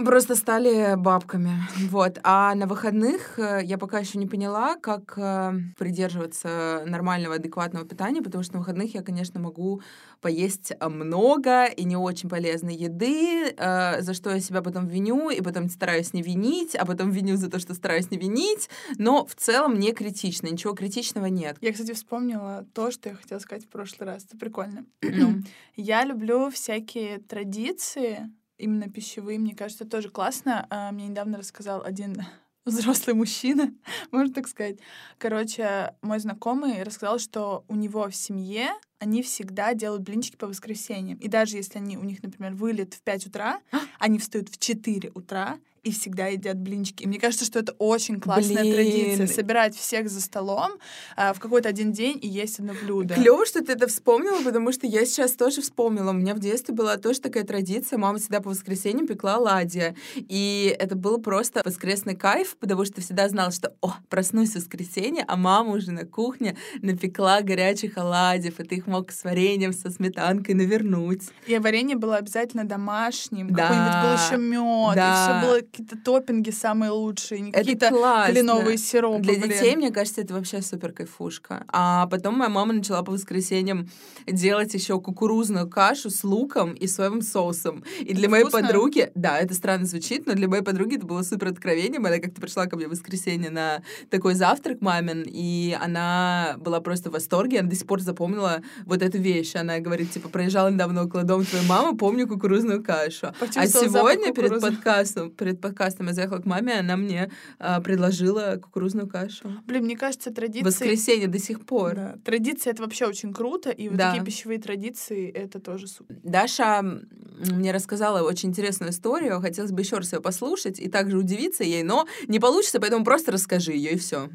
Просто 0.04 0.36
стали 0.36 0.94
бабками. 0.96 1.52
Вот. 1.90 2.18
А 2.22 2.54
на 2.54 2.66
выходных 2.66 3.38
э, 3.38 3.60
я 3.62 3.76
пока 3.76 3.98
еще 3.98 4.18
не 4.18 4.26
поняла, 4.26 4.76
как 4.76 5.14
э, 5.16 5.52
придерживаться 5.78 6.84
нормального, 6.86 7.34
адекватного 7.34 7.86
питания, 7.86 8.22
потому 8.22 8.44
что 8.44 8.54
на 8.54 8.60
выходных 8.60 8.94
я, 8.94 9.02
конечно, 9.02 9.40
могу 9.40 9.82
поесть 10.22 10.72
э, 10.78 10.88
много 10.88 11.66
и 11.66 11.84
не 11.84 11.96
очень 11.96 12.30
полезной 12.30 12.74
еды, 12.74 13.50
э, 13.50 14.00
за 14.00 14.14
что 14.14 14.30
я 14.30 14.40
себя 14.40 14.62
потом 14.62 14.86
виню, 14.86 15.28
и 15.28 15.42
потом 15.42 15.68
стараюсь 15.68 16.14
не 16.14 16.22
винить, 16.22 16.74
а 16.74 16.86
потом 16.86 17.10
виню 17.10 17.36
за 17.36 17.50
то, 17.50 17.58
что 17.58 17.74
стараюсь 17.74 18.10
не 18.10 18.16
винить. 18.16 18.70
Но 18.96 19.26
в 19.26 19.34
целом 19.34 19.78
не 19.78 19.92
критично, 19.92 20.46
ничего 20.46 20.72
критичного 20.74 21.26
нет. 21.26 21.58
Я, 21.60 21.72
кстати, 21.72 21.92
вспомнила 21.92 22.64
то, 22.72 22.90
что 22.90 23.10
я 23.10 23.16
хотела 23.16 23.40
сказать 23.40 23.66
в 23.66 23.68
прошлый 23.68 24.08
раз. 24.08 24.24
Это 24.24 24.38
прикольно. 24.38 24.86
Ну, 25.02 25.42
Я 25.76 26.04
люблю 26.04 26.50
всякие 26.50 27.18
традиции, 27.18 28.30
именно 28.58 28.88
пищевые. 28.88 29.38
Мне 29.38 29.54
кажется, 29.54 29.84
тоже 29.84 30.08
классно. 30.08 30.66
А, 30.70 30.92
Мне 30.92 31.08
недавно 31.08 31.38
рассказал 31.38 31.82
один 31.84 32.16
взрослый 32.64 33.14
мужчина, 33.14 33.72
можно 34.10 34.32
так 34.32 34.48
сказать. 34.48 34.78
Короче, 35.18 35.94
мой 36.02 36.18
знакомый 36.18 36.82
рассказал, 36.82 37.18
что 37.18 37.64
у 37.68 37.74
него 37.74 38.08
в 38.08 38.14
семье 38.14 38.70
они 38.98 39.22
всегда 39.22 39.74
делают 39.74 40.02
блинчики 40.02 40.36
по 40.36 40.46
воскресеньям. 40.46 41.18
И 41.18 41.28
даже 41.28 41.56
если 41.56 41.78
они, 41.78 41.98
у 41.98 42.04
них, 42.04 42.22
например, 42.22 42.54
вылет 42.54 42.94
в 42.94 43.02
5 43.02 43.26
утра, 43.26 43.60
они 43.98 44.18
встают 44.18 44.48
в 44.48 44.58
4 44.58 45.10
утра 45.14 45.58
и 45.82 45.90
всегда 45.90 46.28
едят 46.28 46.58
блинчики. 46.58 47.02
И 47.02 47.06
мне 47.06 47.18
кажется, 47.18 47.44
что 47.44 47.58
это 47.58 47.72
очень 47.78 48.20
классная 48.20 48.62
Блин. 48.62 48.74
традиция. 48.74 49.26
Собирать 49.26 49.76
всех 49.76 50.08
за 50.08 50.20
столом 50.20 50.72
а, 51.16 51.32
в 51.32 51.40
какой-то 51.40 51.68
один 51.68 51.92
день 51.92 52.18
и 52.22 52.28
есть 52.28 52.60
одно 52.60 52.74
блюдо. 52.80 53.14
Клево, 53.14 53.44
что 53.44 53.64
ты 53.64 53.72
это 53.72 53.88
вспомнила, 53.88 54.42
потому 54.42 54.70
что 54.72 54.86
я 54.86 55.04
сейчас 55.04 55.32
тоже 55.32 55.60
вспомнила. 55.60 56.10
У 56.10 56.14
меня 56.14 56.34
в 56.34 56.38
детстве 56.38 56.74
была 56.74 56.98
тоже 56.98 57.20
такая 57.20 57.42
традиция. 57.44 57.98
Мама 57.98 58.18
всегда 58.18 58.40
по 58.40 58.50
воскресеньям 58.50 59.08
пекла 59.08 59.36
оладьи. 59.36 59.96
И 60.14 60.76
это 60.78 60.94
был 60.94 61.20
просто 61.20 61.62
воскресный 61.64 62.14
кайф, 62.14 62.56
потому 62.58 62.84
что 62.84 63.00
всегда 63.00 63.28
знала, 63.28 63.50
что, 63.50 63.74
о, 63.80 63.94
проснусь 64.08 64.50
в 64.52 64.56
воскресенье, 64.56 65.24
а 65.26 65.36
мама 65.36 65.72
уже 65.72 65.90
на 65.90 66.04
кухне 66.04 66.56
напекла 66.80 67.40
горячих 67.40 67.98
оладьев, 67.98 68.60
и 68.60 68.64
ты 68.64 68.76
их 68.76 68.86
мог 68.86 69.10
с 69.10 69.24
вареньем, 69.24 69.72
со 69.72 69.90
сметанкой 69.90 70.54
навернуть. 70.54 71.22
И 71.48 71.58
варенье 71.58 71.96
было 71.96 72.16
обязательно 72.18 72.64
домашним. 72.64 73.52
Да. 73.52 73.68
Какой-нибудь 73.68 74.02
был 74.02 74.26
еще 74.26 74.36
мед. 74.42 74.94
Да. 74.94 75.10
И 75.10 75.40
все 75.40 75.46
было 75.46 75.71
какие-то 75.72 75.96
топпинги 75.96 76.50
самые 76.50 76.90
лучшие. 76.90 77.40
Не 77.40 77.52
какие-то 77.52 77.88
кленовые 78.28 78.76
сиропы. 78.76 79.22
Для 79.22 79.38
блин. 79.38 79.48
детей, 79.48 79.74
мне 79.74 79.90
кажется, 79.90 80.20
это 80.20 80.34
вообще 80.34 80.60
супер 80.60 80.92
кайфушка. 80.92 81.64
А 81.68 82.06
потом 82.08 82.36
моя 82.36 82.50
мама 82.50 82.74
начала 82.74 83.02
по 83.02 83.12
воскресеньям 83.12 83.88
делать 84.26 84.74
еще 84.74 85.00
кукурузную 85.00 85.68
кашу 85.68 86.10
с 86.10 86.24
луком 86.24 86.74
и 86.74 86.86
соевым 86.86 87.22
соусом. 87.22 87.84
И 88.00 88.12
для 88.12 88.28
моей 88.28 88.44
Вкусно? 88.44 88.60
подруги, 88.60 89.10
да, 89.14 89.38
это 89.38 89.54
странно 89.54 89.86
звучит, 89.86 90.26
но 90.26 90.34
для 90.34 90.46
моей 90.46 90.62
подруги 90.62 90.96
это 90.96 91.06
было 91.06 91.22
супер 91.22 91.48
откровением. 91.48 92.04
Она 92.04 92.18
как-то 92.18 92.40
пришла 92.40 92.66
ко 92.66 92.76
мне 92.76 92.86
в 92.86 92.90
воскресенье 92.90 93.50
на 93.50 93.82
такой 94.10 94.34
завтрак 94.34 94.82
мамин, 94.82 95.24
и 95.26 95.74
она 95.80 96.56
была 96.58 96.80
просто 96.80 97.08
в 97.08 97.14
восторге. 97.14 97.60
Она 97.60 97.70
до 97.70 97.76
сих 97.76 97.86
пор 97.86 98.02
запомнила 98.02 98.60
вот 98.84 99.00
эту 99.00 99.16
вещь. 99.16 99.54
Она 99.54 99.78
говорит, 99.78 100.10
типа, 100.10 100.28
проезжала 100.28 100.68
недавно 100.68 101.04
около 101.04 101.22
дома 101.22 101.44
твоей 101.44 101.66
мамы, 101.66 101.96
помню 101.96 102.28
кукурузную 102.28 102.84
кашу. 102.84 103.32
А 103.56 103.66
сегодня 103.66 104.34
перед 104.34 104.60
подкастом, 104.60 105.30
перед 105.30 105.61
подкастом 105.62 106.08
я 106.08 106.12
заехала 106.12 106.38
к 106.38 106.44
маме, 106.44 106.78
она 106.80 106.96
мне 106.96 107.30
а, 107.58 107.80
предложила 107.80 108.58
кукурузную 108.62 109.08
кашу. 109.08 109.62
Блин, 109.64 109.84
мне 109.84 109.96
кажется, 109.96 110.30
традиции... 110.30 110.64
Воскресенье 110.64 111.28
до 111.28 111.38
сих 111.38 111.64
пор. 111.64 111.94
Да. 111.94 112.16
Традиции— 112.24 112.70
это 112.72 112.82
вообще 112.82 113.06
очень 113.06 113.32
круто, 113.32 113.70
и 113.70 113.88
вот 113.88 113.96
Да. 113.96 114.10
такие 114.10 114.24
пищевые 114.24 114.60
традиции— 114.60 115.30
это 115.32 115.60
тоже 115.60 115.86
супер. 115.86 116.16
Даша 116.22 116.82
мне 116.82 117.72
рассказала 117.72 118.22
очень 118.26 118.50
интересную 118.50 118.90
историю. 118.92 119.40
Хотелось 119.40 119.72
бы 119.72 119.80
еще 119.80 119.96
раз 119.96 120.12
ее 120.12 120.20
послушать 120.20 120.78
и 120.78 120.88
также 120.88 121.16
удивиться 121.16 121.64
ей, 121.64 121.82
но 121.82 122.06
не 122.28 122.38
получится, 122.40 122.80
поэтому 122.80 123.04
просто 123.04 123.32
расскажи 123.32 123.72
ее 123.72 123.92
и 123.92 123.98
все. 123.98 124.28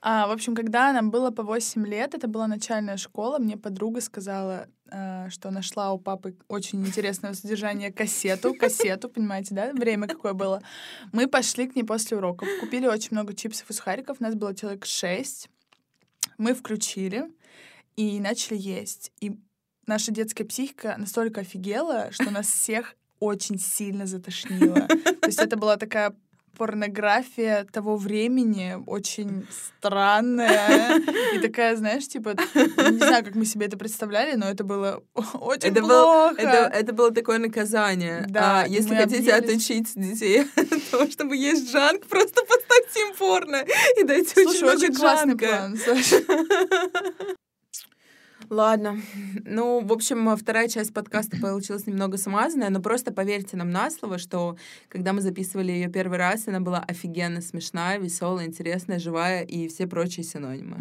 А, 0.00 0.28
в 0.28 0.30
общем, 0.30 0.54
когда 0.54 0.92
нам 0.92 1.10
было 1.10 1.30
по 1.30 1.42
8 1.42 1.84
лет, 1.86 2.14
это 2.14 2.28
была 2.28 2.46
начальная 2.46 2.96
школа, 2.96 3.38
мне 3.38 3.56
подруга 3.56 4.00
сказала, 4.00 4.68
а, 4.90 5.28
что 5.28 5.50
нашла 5.50 5.92
у 5.92 5.98
папы 5.98 6.36
очень 6.46 6.86
интересного 6.86 7.34
содержания 7.34 7.92
кассету, 7.92 8.54
кассету, 8.54 9.08
понимаете, 9.08 9.54
да, 9.54 9.72
время 9.72 10.06
какое 10.06 10.34
было. 10.34 10.62
Мы 11.12 11.26
пошли 11.26 11.66
к 11.66 11.74
ней 11.74 11.82
после 11.82 12.16
уроков, 12.16 12.48
купили 12.60 12.86
очень 12.86 13.08
много 13.12 13.34
чипсов 13.34 13.68
и 13.70 13.72
сухариков, 13.72 14.20
нас 14.20 14.34
было 14.36 14.54
человек 14.54 14.86
6, 14.86 15.48
мы 16.38 16.54
включили 16.54 17.24
и 17.96 18.20
начали 18.20 18.56
есть. 18.56 19.10
И 19.20 19.36
наша 19.86 20.12
детская 20.12 20.44
психика 20.44 20.94
настолько 20.96 21.40
офигела, 21.40 22.12
что 22.12 22.30
нас 22.30 22.46
всех 22.46 22.94
очень 23.18 23.58
сильно 23.58 24.06
затошнило. 24.06 24.86
То 24.86 25.26
есть 25.26 25.40
это 25.40 25.56
была 25.56 25.76
такая 25.76 26.14
порнография 26.56 27.64
того 27.72 27.96
времени, 27.96 28.76
очень 28.86 29.46
странная. 29.76 30.98
И 31.34 31.38
такая, 31.38 31.76
знаешь, 31.76 32.06
типа, 32.08 32.34
не 32.54 32.98
знаю, 32.98 33.24
как 33.24 33.34
мы 33.34 33.44
себе 33.44 33.66
это 33.66 33.76
представляли, 33.76 34.34
но 34.36 34.46
это 34.48 34.64
было 34.64 35.02
очень 35.34 35.70
Это, 35.70 35.80
был, 35.80 35.88
плохо. 35.88 36.34
это, 36.38 36.76
это 36.78 36.92
было 36.92 37.10
такое 37.10 37.38
наказание. 37.38 38.24
Да, 38.28 38.62
А 38.62 38.66
если 38.66 38.94
хотите 38.94 39.32
объелись. 39.32 39.54
отучить 39.68 39.92
детей 39.94 40.46
от 40.56 40.90
того, 40.90 41.06
чтобы 41.10 41.36
есть 41.36 41.70
джанк, 41.72 42.06
просто 42.06 42.42
поставьте 42.44 43.00
им 43.08 43.14
порно 43.16 43.64
и 43.98 44.02
дайте 44.04 44.32
очень 44.40 44.50
Слушай, 44.50 44.62
много 44.62 44.76
очень 44.84 44.94
классный 44.94 45.34
джанка. 45.34 45.46
план, 45.46 45.76
Саша. 45.76 46.16
Ладно. 48.50 49.00
Ну, 49.44 49.80
в 49.84 49.92
общем, 49.92 50.34
вторая 50.36 50.68
часть 50.68 50.94
подкаста 50.94 51.36
получилась 51.38 51.86
немного 51.86 52.16
смазанная, 52.16 52.70
но 52.70 52.80
просто 52.80 53.12
поверьте 53.12 53.56
нам 53.56 53.70
на 53.70 53.90
слово, 53.90 54.18
что 54.18 54.56
когда 54.88 55.12
мы 55.12 55.20
записывали 55.20 55.70
ее 55.72 55.88
первый 55.88 56.18
раз, 56.18 56.48
она 56.48 56.60
была 56.60 56.78
офигенно 56.78 57.42
смешная, 57.42 57.98
веселая, 57.98 58.46
интересная, 58.46 58.98
живая 58.98 59.42
и 59.42 59.68
все 59.68 59.86
прочие 59.86 60.24
синонимы. 60.24 60.78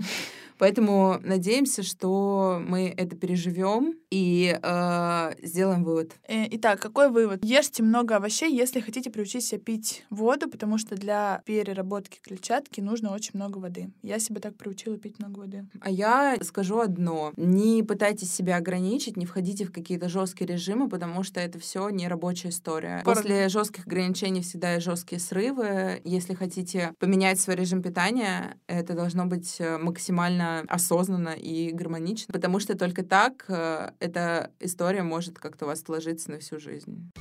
Поэтому 0.57 1.19
надеемся, 1.23 1.83
что 1.83 2.61
мы 2.65 2.93
это 2.95 3.15
переживем 3.15 3.95
и 4.09 4.57
э, 4.61 5.31
сделаем 5.43 5.83
вывод. 5.83 6.13
Э, 6.27 6.45
Итак, 6.51 6.79
какой 6.79 7.09
вывод? 7.09 7.43
Ешьте 7.43 7.83
много 7.83 8.15
овощей, 8.15 8.55
если 8.55 8.79
хотите 8.79 9.09
приучить 9.09 9.43
себя 9.45 9.59
пить 9.59 10.05
воду, 10.09 10.49
потому 10.49 10.77
что 10.77 10.95
для 10.95 11.41
переработки 11.45 12.19
клетчатки 12.21 12.81
нужно 12.81 13.13
очень 13.13 13.31
много 13.33 13.57
воды. 13.57 13.91
Я 14.01 14.19
себя 14.19 14.39
так 14.39 14.55
приучила 14.55 14.97
пить 14.97 15.19
много 15.19 15.39
воды. 15.39 15.65
А 15.81 15.89
я 15.89 16.37
скажу 16.41 16.79
одно. 16.79 17.33
Не 17.37 17.83
пытайтесь 17.83 18.33
себя 18.33 18.57
ограничить, 18.57 19.17
не 19.17 19.25
входите 19.25 19.65
в 19.65 19.71
какие-то 19.71 20.09
жесткие 20.09 20.47
режимы, 20.47 20.89
потому 20.89 21.23
что 21.23 21.39
это 21.39 21.59
все 21.59 21.89
не 21.89 22.07
рабочая 22.07 22.49
история. 22.49 23.01
Пора- 23.03 23.21
После 23.21 23.49
жестких 23.49 23.85
ограничений 23.87 24.41
всегда 24.41 24.73
есть 24.73 24.85
жесткие 24.85 25.19
срывы. 25.19 26.01
Если 26.03 26.33
хотите 26.33 26.93
поменять 26.99 27.39
свой 27.39 27.55
режим 27.55 27.81
питания, 27.81 28.57
это 28.67 28.93
должно 28.93 29.25
быть 29.25 29.57
э, 29.59 29.77
максимально 29.77 30.07
максимально 30.17 30.63
осознанно 30.67 31.29
и 31.29 31.71
гармонично, 31.71 32.31
потому 32.31 32.59
что 32.59 32.77
только 32.77 33.03
так 33.03 33.45
э, 33.49 33.91
эта 33.99 34.51
история 34.59 35.03
может 35.03 35.39
как-то 35.39 35.65
у 35.65 35.67
вас 35.67 35.81
сложиться 35.81 36.31
на 36.31 36.39
всю 36.39 36.59
жизнь. 36.59 37.11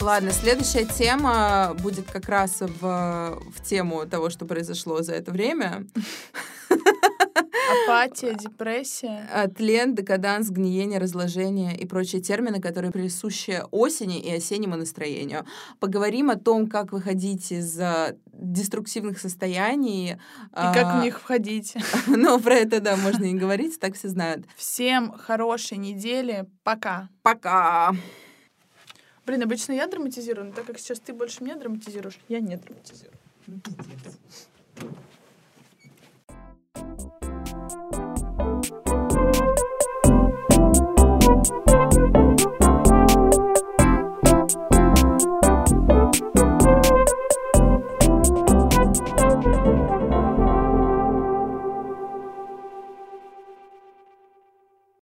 Ладно, 0.00 0.32
следующая 0.32 0.86
тема 0.86 1.76
будет 1.80 2.10
как 2.10 2.28
раз 2.28 2.60
в, 2.60 2.80
в 2.80 3.62
тему 3.62 4.06
того, 4.06 4.30
что 4.30 4.46
произошло 4.46 5.02
за 5.02 5.12
это 5.14 5.32
время. 5.32 5.86
Апатия, 7.68 8.34
депрессия. 8.34 9.28
А, 9.32 9.48
Тлен, 9.48 9.94
декаданс, 9.94 10.50
гниение, 10.50 10.98
разложение 10.98 11.76
и 11.76 11.86
прочие 11.86 12.22
термины, 12.22 12.60
которые 12.60 12.92
присущи 12.92 13.62
осени 13.70 14.20
и 14.20 14.32
осеннему 14.32 14.76
настроению. 14.76 15.44
Поговорим 15.80 16.30
о 16.30 16.36
том, 16.36 16.66
как 16.66 16.92
выходить 16.92 17.52
из 17.52 17.78
а, 17.78 18.16
деструктивных 18.32 19.18
состояний. 19.18 20.12
И 20.12 20.16
как 20.52 21.00
в 21.00 21.02
них 21.02 21.20
входить. 21.20 21.74
Ну, 22.06 22.40
про 22.40 22.54
это, 22.54 22.80
да, 22.80 22.96
можно 22.96 23.24
и 23.24 23.34
говорить, 23.34 23.78
так 23.78 23.94
все 23.94 24.08
знают. 24.08 24.44
Всем 24.56 25.12
хорошей 25.12 25.78
недели. 25.78 26.46
Пока. 26.62 27.08
Пока! 27.22 27.94
Блин, 29.26 29.42
обычно 29.42 29.72
я 29.72 29.86
драматизирую, 29.86 30.46
но 30.48 30.52
так 30.52 30.64
как 30.64 30.78
сейчас 30.78 31.00
ты 31.00 31.12
больше 31.12 31.44
меня 31.44 31.56
драматизируешь, 31.56 32.18
я 32.28 32.40
не 32.40 32.56
драматизирую. 32.56 33.12